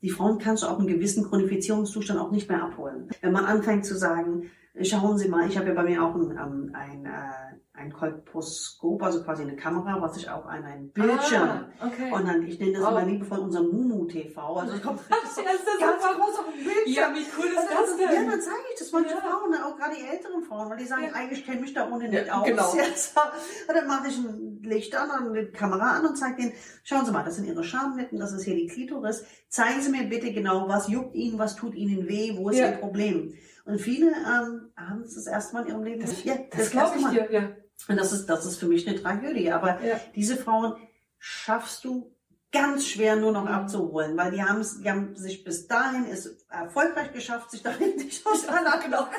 Die 0.02 0.10
Frauen 0.10 0.38
kannst 0.38 0.62
du 0.62 0.68
auf 0.68 0.78
einem 0.78 0.86
gewissen 0.86 1.24
Chronifizierungszustand 1.24 2.20
auch 2.20 2.30
nicht 2.30 2.48
mehr 2.48 2.62
abholen. 2.62 3.08
Wenn 3.20 3.32
man 3.32 3.44
anfängt 3.44 3.84
zu 3.84 3.96
sagen, 3.96 4.50
schauen 4.82 5.18
Sie 5.18 5.28
mal, 5.28 5.46
ich 5.48 5.56
habe 5.56 5.68
ja 5.68 5.74
bei 5.74 5.82
mir 5.84 6.02
auch 6.02 6.14
ein, 6.14 6.30
ähm, 6.30 6.70
ein, 6.74 7.06
äh, 7.06 7.10
ein 7.74 7.92
Kolposkop, 7.92 9.02
also 9.02 9.22
quasi 9.22 9.42
eine 9.42 9.54
Kamera, 9.56 10.00
was 10.00 10.16
ich 10.16 10.28
auch 10.28 10.44
an 10.46 10.64
einen 10.64 10.90
Bildschirm 10.92 11.48
Ah, 11.48 11.86
okay. 11.86 12.10
und 12.12 12.26
dann, 12.26 12.42
ich 12.46 12.58
nenne 12.58 12.72
das 12.72 12.82
Oh. 12.84 12.88
immer 12.90 13.04
liebevoll 13.04 13.38
unser 13.38 13.62
Mumu-TV. 13.62 14.56
Also 14.56 14.74
ich 14.74 14.82
komme 14.82 14.98
Das 15.10 15.30
ist 15.30 15.36
ja 15.38 15.86
ganz 15.86 16.02
super. 16.02 16.14
groß 16.16 16.38
auf 16.40 16.44
dem 16.46 16.64
Bildschirm. 16.64 16.84
Ja, 16.86 17.10
wie 17.14 17.24
cool 17.38 17.46
ist 17.46 17.56
das 17.70 18.00
Ja, 18.00 18.08
denn? 18.10 18.30
dann 18.30 18.40
zeige 18.40 18.56
ich 18.72 18.78
das 18.80 18.90
manche 18.92 19.10
Ja. 19.14 19.20
Frauen, 19.20 19.54
auch 19.54 19.76
gerade 19.76 19.94
die 19.96 20.04
älteren 20.04 20.42
Frauen, 20.42 20.70
weil 20.70 20.78
die 20.78 20.86
sagen, 20.86 21.04
Ja. 21.04 21.12
eigentlich 21.12 21.44
kenne 21.44 21.56
ich 21.58 21.62
mich 21.62 21.74
da 21.74 21.88
ohne 21.88 22.08
nicht 22.08 22.26
Ja, 22.26 22.40
aus. 22.40 22.46
genau. 22.46 22.74
Ja. 22.76 22.82
Und 23.68 23.74
dann 23.76 23.86
mache 23.86 24.08
ich 24.08 24.18
ein 24.18 24.60
Licht 24.64 24.94
an 24.96 25.10
und 25.26 25.36
eine 25.36 25.46
Kamera 25.50 25.98
an 25.98 26.04
und 26.06 26.16
zeige 26.16 26.36
denen, 26.36 26.52
schauen 26.82 27.06
Sie 27.06 27.12
mal, 27.12 27.22
das 27.24 27.36
sind 27.36 27.46
Ihre 27.46 27.62
Schamlippen, 27.64 28.18
das 28.18 28.32
ist 28.32 28.42
hier 28.44 28.54
die 28.56 28.66
Klitoris. 28.66 29.24
Zeigen 29.48 29.80
Sie 29.80 29.90
mir 29.90 30.02
bitte 30.04 30.32
genau, 30.32 30.68
was 30.68 30.88
juckt 30.88 31.14
Ihnen, 31.14 31.38
was 31.38 31.54
tut 31.56 31.74
Ihnen 31.74 32.08
weh, 32.08 32.34
wo 32.36 32.50
ist 32.50 32.58
Ja. 32.58 32.70
Ihr 32.70 32.76
Problem? 32.76 33.34
Und 33.64 33.80
viele 33.80 34.08
ähm, 34.08 34.67
haben 34.78 35.02
es 35.02 35.14
das 35.14 35.26
erste 35.26 35.54
Mal 35.54 35.62
in 35.64 35.68
ihrem 35.68 35.82
Leben. 35.84 36.00
Das, 36.02 36.24
ja, 36.24 36.34
das 36.50 36.70
glaube 36.70 36.86
erste 36.96 36.98
ich 36.98 37.04
Mal. 37.04 37.28
dir, 37.28 37.32
ja. 37.32 37.50
Und 37.88 37.96
das 37.96 38.12
ist, 38.12 38.26
das 38.26 38.44
ist 38.46 38.58
für 38.58 38.66
mich 38.66 38.86
eine 38.88 39.00
Tragödie. 39.00 39.50
Aber 39.52 39.80
Ja. 39.82 40.00
diese 40.14 40.36
Frauen 40.36 40.74
schaffst 41.18 41.84
du 41.84 42.12
ganz 42.50 42.86
schwer 42.86 43.14
nur 43.16 43.30
noch 43.32 43.42
Mhm. 43.44 43.48
abzuholen, 43.50 44.16
weil 44.16 44.30
die 44.30 44.42
haben 44.42 44.60
es, 44.60 44.80
die 44.80 44.90
haben 44.90 45.14
sich 45.14 45.44
bis 45.44 45.66
dahin 45.68 46.06
es 46.10 46.46
erfolgreich 46.48 47.12
geschafft, 47.12 47.50
sich 47.50 47.62
dahin 47.62 47.94
nicht 47.96 48.26
auseinandergenommen. 48.26 49.10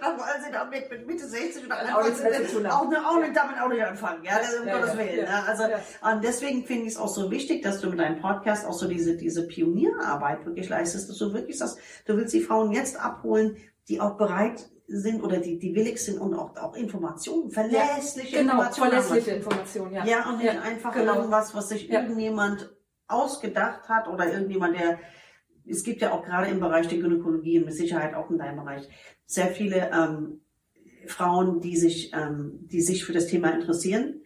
Weil 0.00 0.42
sie 0.42 0.50
damit 0.50 0.90
mit 0.90 1.06
Mitte 1.06 1.26
60 1.28 1.66
oder 1.66 1.76
Auch 1.94 2.00
auch, 2.00 2.88
ne- 2.88 3.06
auch 3.06 3.20
nicht 3.20 3.36
damit 3.36 3.60
auch 3.60 3.68
nicht 3.68 3.84
anfangen. 3.84 4.24
Ja, 4.24 4.38
das 4.38 4.54
ist 4.54 4.60
um 4.60 4.68
Ja, 4.68 4.78
Gottes 4.78 4.94
ja, 4.94 4.98
Willen. 5.00 5.16
ja, 5.26 5.42
ne? 5.42 5.46
Also, 5.48 5.64
und 6.10 6.24
deswegen 6.24 6.64
finde 6.64 6.84
ich 6.86 6.92
es 6.92 6.96
auch 6.96 7.08
so 7.08 7.30
wichtig, 7.30 7.62
dass 7.62 7.80
du 7.80 7.90
mit 7.90 7.98
deinem 7.98 8.20
Podcast 8.20 8.64
auch 8.66 8.72
so 8.72 8.88
diese, 8.88 9.16
diese 9.18 9.46
Pionierarbeit 9.46 10.46
wirklich 10.46 10.68
leistest, 10.70 11.10
dass 11.10 11.18
du 11.18 11.34
wirklich 11.34 11.58
sagst, 11.58 11.78
du 12.06 12.16
willst 12.16 12.32
die 12.32 12.40
Frauen 12.42 12.72
jetzt 12.72 12.98
abholen, 12.98 13.56
die 13.88 14.00
auch 14.00 14.16
bereit 14.16 14.70
sind 14.88 15.22
oder 15.22 15.36
die, 15.38 15.58
die 15.58 15.74
willig 15.74 15.98
sind 16.02 16.18
und 16.18 16.34
auch, 16.34 16.56
auch 16.56 16.74
Informationen, 16.74 17.50
verlässliche 17.50 18.38
Genau, 18.38 18.54
Informationen. 18.54 18.90
verlässliche 18.90 19.30
Information, 19.32 19.92
ja. 19.92 20.04
ja, 20.06 20.28
und 20.30 20.38
nicht 20.38 20.52
Ja, 20.52 20.62
einfach 20.62 20.94
genau. 20.94 21.16
irgendwas, 21.16 21.54
was 21.54 21.68
sich 21.68 21.88
Ja. 21.88 22.00
irgendjemand 22.00 22.70
ausgedacht 23.06 23.88
hat 23.88 24.08
oder 24.08 24.32
irgendjemand, 24.32 24.78
der, 24.78 24.98
es 25.66 25.84
gibt 25.84 26.00
ja 26.00 26.12
auch 26.12 26.24
gerade 26.24 26.48
im 26.48 26.58
Bereich 26.58 26.88
der 26.88 26.98
Gynäkologie 26.98 27.58
und 27.58 27.66
mit 27.66 27.74
Sicherheit 27.74 28.14
auch 28.14 28.30
in 28.30 28.38
deinem 28.38 28.56
Bereich 28.56 28.88
sehr 29.26 29.48
viele 29.48 29.90
ähm, 29.92 30.40
Frauen, 31.06 31.60
die 31.60 31.76
sich, 31.76 32.12
ähm, 32.14 32.60
die 32.62 32.80
sich 32.80 33.04
für 33.04 33.12
das 33.12 33.26
Thema 33.26 33.50
interessieren. 33.52 34.22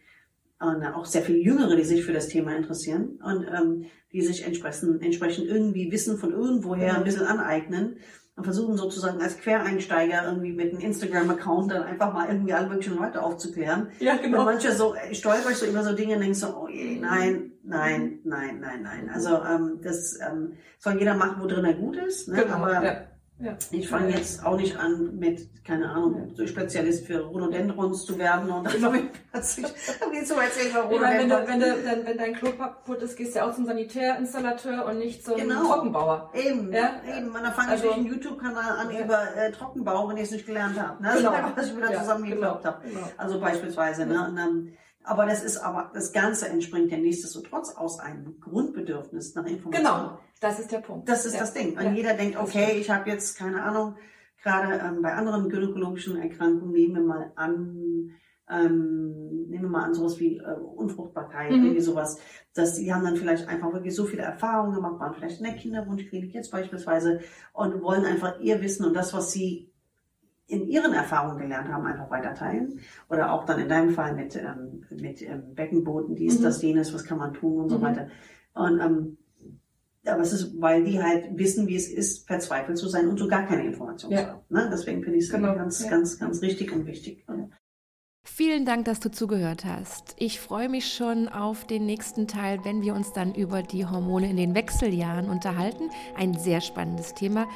Und 0.61 0.85
auch 0.87 1.07
sehr 1.07 1.23
viele 1.23 1.39
Jüngere, 1.39 1.75
die 1.75 1.83
sich 1.83 2.05
für 2.05 2.13
das 2.13 2.29
Thema 2.29 2.55
interessieren 2.55 3.19
und 3.25 3.45
ähm, 3.53 3.87
die 4.13 4.23
sich 4.23 4.45
entsprechend, 4.47 5.03
entsprechend 5.03 5.49
irgendwie 5.49 5.91
Wissen 5.91 6.19
von 6.19 6.31
irgendwoher 6.31 6.95
ein 6.95 7.03
bisschen 7.03 7.27
aneignen 7.27 7.97
und 8.35 8.45
versuchen 8.45 8.77
sozusagen 8.77 9.21
als 9.21 9.37
Quereinsteiger 9.39 10.25
irgendwie 10.25 10.53
mit 10.53 10.73
einem 10.73 10.81
Instagram-Account 10.81 11.71
dann 11.71 11.83
einfach 11.83 12.13
mal 12.13 12.29
irgendwie 12.29 12.55
alle 12.55 12.69
möglichen 12.69 12.97
Leute 12.97 13.23
aufzuklären. 13.23 13.89
Ja, 14.01 14.15
Und 14.15 14.23
genau. 14.23 14.45
manche 14.45 14.73
so 14.73 14.95
äh, 14.95 15.15
stolper 15.15 15.51
ich 15.51 15.59
so 15.59 15.67
über 15.67 15.83
so 15.83 15.95
Dinge 15.95 16.15
und 16.15 16.23
denk 16.23 16.35
so, 16.35 16.47
oh 16.57 16.69
je, 16.69 16.99
nein, 16.99 17.53
nein, 17.63 18.21
nein, 18.25 18.61
nein, 18.61 18.83
nein. 18.83 19.11
Also 19.13 19.43
ähm, 19.45 19.81
das 19.83 20.19
ähm, 20.21 20.55
soll 20.79 20.99
jeder 20.99 21.15
machen, 21.15 21.43
wo 21.43 21.47
drin 21.47 21.65
er 21.65 21.75
gut 21.75 21.97
ist. 21.97 22.29
Ne? 22.29 22.43
Genau, 22.43 22.55
Aber 22.55 22.83
ja. 22.83 23.12
Ja. 23.39 23.57
ich 23.73 23.89
fange 23.89 24.11
Ja. 24.11 24.19
jetzt 24.19 24.45
auch 24.47 24.57
nicht 24.57 24.77
an 24.77 25.17
mit, 25.19 25.65
keine 25.65 25.89
Ahnung, 25.91 26.31
so 26.35 26.47
Spezialist 26.47 27.07
für 27.07 27.21
Rhododendrons 27.23 28.05
zu 28.05 28.17
werden 28.17 28.49
und 28.51 28.65
dann 28.65 28.73
Genau. 28.75 28.93
plötzlich 29.33 29.67
okay, 30.07 30.25
zu 30.25 30.35
erzählen, 30.37 30.71
über 30.71 30.93
Ich 30.93 31.01
meine, 31.01 31.19
wenn, 31.19 31.29
du, 31.29 31.47
wenn, 31.49 31.61
du, 31.61 31.85
wenn, 31.85 32.07
wenn 32.07 32.19
dein 32.19 32.35
Klo 32.35 32.53
kaputt 32.53 33.03
ist, 33.03 33.17
gehst 33.17 33.35
du 33.35 33.43
auch 33.45 33.53
zum 33.53 33.67
Sanitärinstallateur 33.67 34.87
und 34.87 34.99
nicht 34.99 35.25
zum 35.25 35.37
Genau. 35.39 35.65
Trockenbauer. 35.65 36.31
Eben, 36.35 36.73
Ja. 36.73 37.01
eben. 37.17 37.29
Und 37.35 37.43
dann 37.43 37.53
fange 37.53 37.71
Also- 37.73 37.89
ich 37.89 37.95
einen 37.95 38.07
YouTube-Kanal 38.07 38.77
an 38.79 38.91
Ja. 38.95 39.05
über 39.05 39.35
äh, 39.37 39.51
Trockenbau, 39.51 40.09
wenn 40.09 40.17
ich 40.19 40.25
es 40.25 40.31
nicht 40.31 40.47
gelernt 40.47 40.79
habe. 40.81 41.03
Ne? 41.03 41.09
Das 41.13 41.19
Genau. 41.19 41.33
was 41.57 41.67
ich 41.67 41.77
wieder 41.77 41.91
Ja, 41.93 42.01
zusammengeklappt 42.01 42.63
genau, 42.63 42.75
habe. 42.77 42.89
genau. 42.89 43.09
Also 43.17 43.41
beispielsweise. 43.41 44.07
Ne? 44.07 44.25
Und, 44.29 44.39
ähm, 44.39 44.73
aber 45.05 45.27
das 45.27 45.43
ist 45.43 45.59
aber, 45.59 45.91
das 45.95 46.13
Ganze 46.13 46.49
entspringt 46.49 46.91
ja 46.91 46.99
nichtsdestotrotz 46.99 47.75
aus 47.77 47.99
einem 48.01 48.41
Grundbedürfnis 48.41 49.35
nach 49.35 49.45
Information. 49.47 49.85
Genau, 49.85 50.19
das 50.41 50.61
ist 50.61 50.71
der 50.73 50.79
Punkt. 50.81 51.09
Das 51.09 51.25
ist 51.27 51.35
ja. 51.35 51.41
das 51.41 51.53
Ding. 51.55 51.77
Und 51.77 51.83
Ja. 51.85 51.93
jeder 51.93 52.15
denkt, 52.15 52.37
okay, 52.39 52.79
ich 52.79 52.91
habe 52.91 53.09
jetzt, 53.11 53.37
keine 53.39 53.63
Ahnung, 53.63 53.97
gerade 54.43 54.75
ähm, 54.85 55.03
bei 55.03 55.13
anderen 55.15 55.49
gynäkologischen 55.49 56.17
Erkrankungen, 56.21 56.73
nehmen 56.73 56.95
wir 56.95 57.03
mal 57.03 57.33
an, 57.37 58.11
ähm, 58.51 59.47
nehmen 59.49 59.63
wir 59.65 59.69
mal 59.71 59.85
an 59.85 59.95
sowas 59.95 60.19
wie 60.19 60.39
äh, 60.39 60.55
Unfruchtbarkeit, 60.55 61.51
Mhm. 61.51 61.65
irgendwie 61.65 61.81
sowas, 61.81 62.19
dass 62.55 62.75
die 62.75 62.93
haben 62.93 63.05
dann 63.05 63.17
vielleicht 63.17 63.49
einfach 63.49 63.73
wirklich 63.73 63.95
so 63.95 64.05
viele 64.05 64.23
Erfahrungen 64.23 64.75
gemacht, 64.75 64.99
waren 65.01 65.15
vielleicht 65.15 65.39
in 65.39 65.45
der 65.47 65.55
Kinderwunschklinik 65.55 66.35
jetzt 66.35 66.51
beispielsweise 66.51 67.21
und 67.53 67.83
wollen 67.83 68.05
einfach 68.05 68.41
ihr 68.41 68.61
Wissen 68.61 68.85
und 68.85 68.95
das, 68.95 69.15
was 69.15 69.33
sie 69.33 69.72
in 70.49 70.67
ihren 70.67 70.93
Erfahrungen 70.93 71.39
gelernt 71.39 71.69
haben, 71.69 71.87
einfach 71.87 72.11
weiter 72.11 72.35
teilen. 72.35 72.81
Oder 73.09 73.33
auch 73.33 73.45
dann 73.45 73.61
in 73.61 73.69
deinem 73.69 73.91
Fall 73.91 74.15
mit, 74.15 74.37
ähm, 74.37 74.85
mit 74.91 75.23
ähm, 75.23 75.55
Beckenboden, 75.55 76.15
dies, 76.15 76.39
Mhm. 76.39 76.43
das, 76.43 76.61
jenes, 76.63 76.93
was 76.93 77.05
kann 77.05 77.19
man 77.19 77.33
tun 77.35 77.63
und 77.63 77.69
so 77.71 77.79
Mhm. 77.79 77.83
weiter. 77.83 78.09
Und 78.55 78.81
ähm, 78.81 79.19
aber 80.05 80.23
es 80.23 80.33
ist, 80.33 80.61
weil 80.61 80.83
die 80.83 81.01
halt 81.01 81.39
wissen, 81.39 81.69
wie 81.69 81.77
es 81.77 81.89
ist, 81.89 82.27
verzweifelt 82.27 82.77
zu 82.77 82.89
sein 82.89 83.07
und 83.09 83.19
so 83.19 83.29
gar 83.29 83.47
keine 83.47 83.65
Informationen 83.65 84.13
Ja. 84.15 84.23
zu 84.25 84.29
haben. 84.31 84.41
Ne? 84.49 84.69
Deswegen 84.73 85.03
finde 85.05 85.19
ich 85.19 85.27
es 85.27 85.31
Genau, 85.31 85.55
ganz, 85.55 85.85
ja. 85.85 85.91
ganz, 85.91 86.19
ganz 86.19 86.43
richtig 86.43 86.73
und 86.73 86.87
wichtig. 86.87 87.25
Vielen 88.25 88.65
Dank, 88.65 88.85
dass 88.85 88.99
du 89.01 89.11
zugehört 89.13 89.65
hast. 89.65 90.15
Ich 90.19 90.41
freue 90.41 90.69
mich 90.69 90.93
schon 90.93 91.29
auf 91.29 91.67
den 91.67 91.87
nächsten 91.87 92.27
Teil, 92.27 92.59
wenn 92.65 92.83
wir 92.83 92.95
uns 92.95 93.13
dann 93.13 93.35
über 93.35 93.63
die 93.63 93.87
Hormone 93.87 94.29
in 94.29 94.37
den 94.37 94.55
Wechseljahren 94.57 95.29
unterhalten. 95.29 95.91
Ein 96.17 96.35
sehr 96.35 96.61
spannendes 96.61 97.15
Thema. 97.15 97.47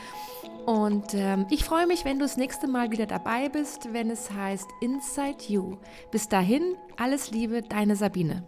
Und 0.66 1.14
ähm, 1.14 1.46
ich 1.48 1.64
freue 1.64 1.86
mich, 1.86 2.04
wenn 2.04 2.18
du 2.18 2.24
das 2.24 2.36
nächste 2.36 2.66
Mal 2.66 2.90
wieder 2.90 3.06
dabei 3.06 3.48
bist, 3.48 3.92
wenn 3.92 4.10
es 4.10 4.32
heißt 4.32 4.66
Inside 4.80 5.44
You. 5.46 5.76
Bis 6.10 6.28
dahin, 6.28 6.74
alles 6.96 7.30
Liebe, 7.30 7.62
deine 7.62 7.94
Sabine. 7.94 8.42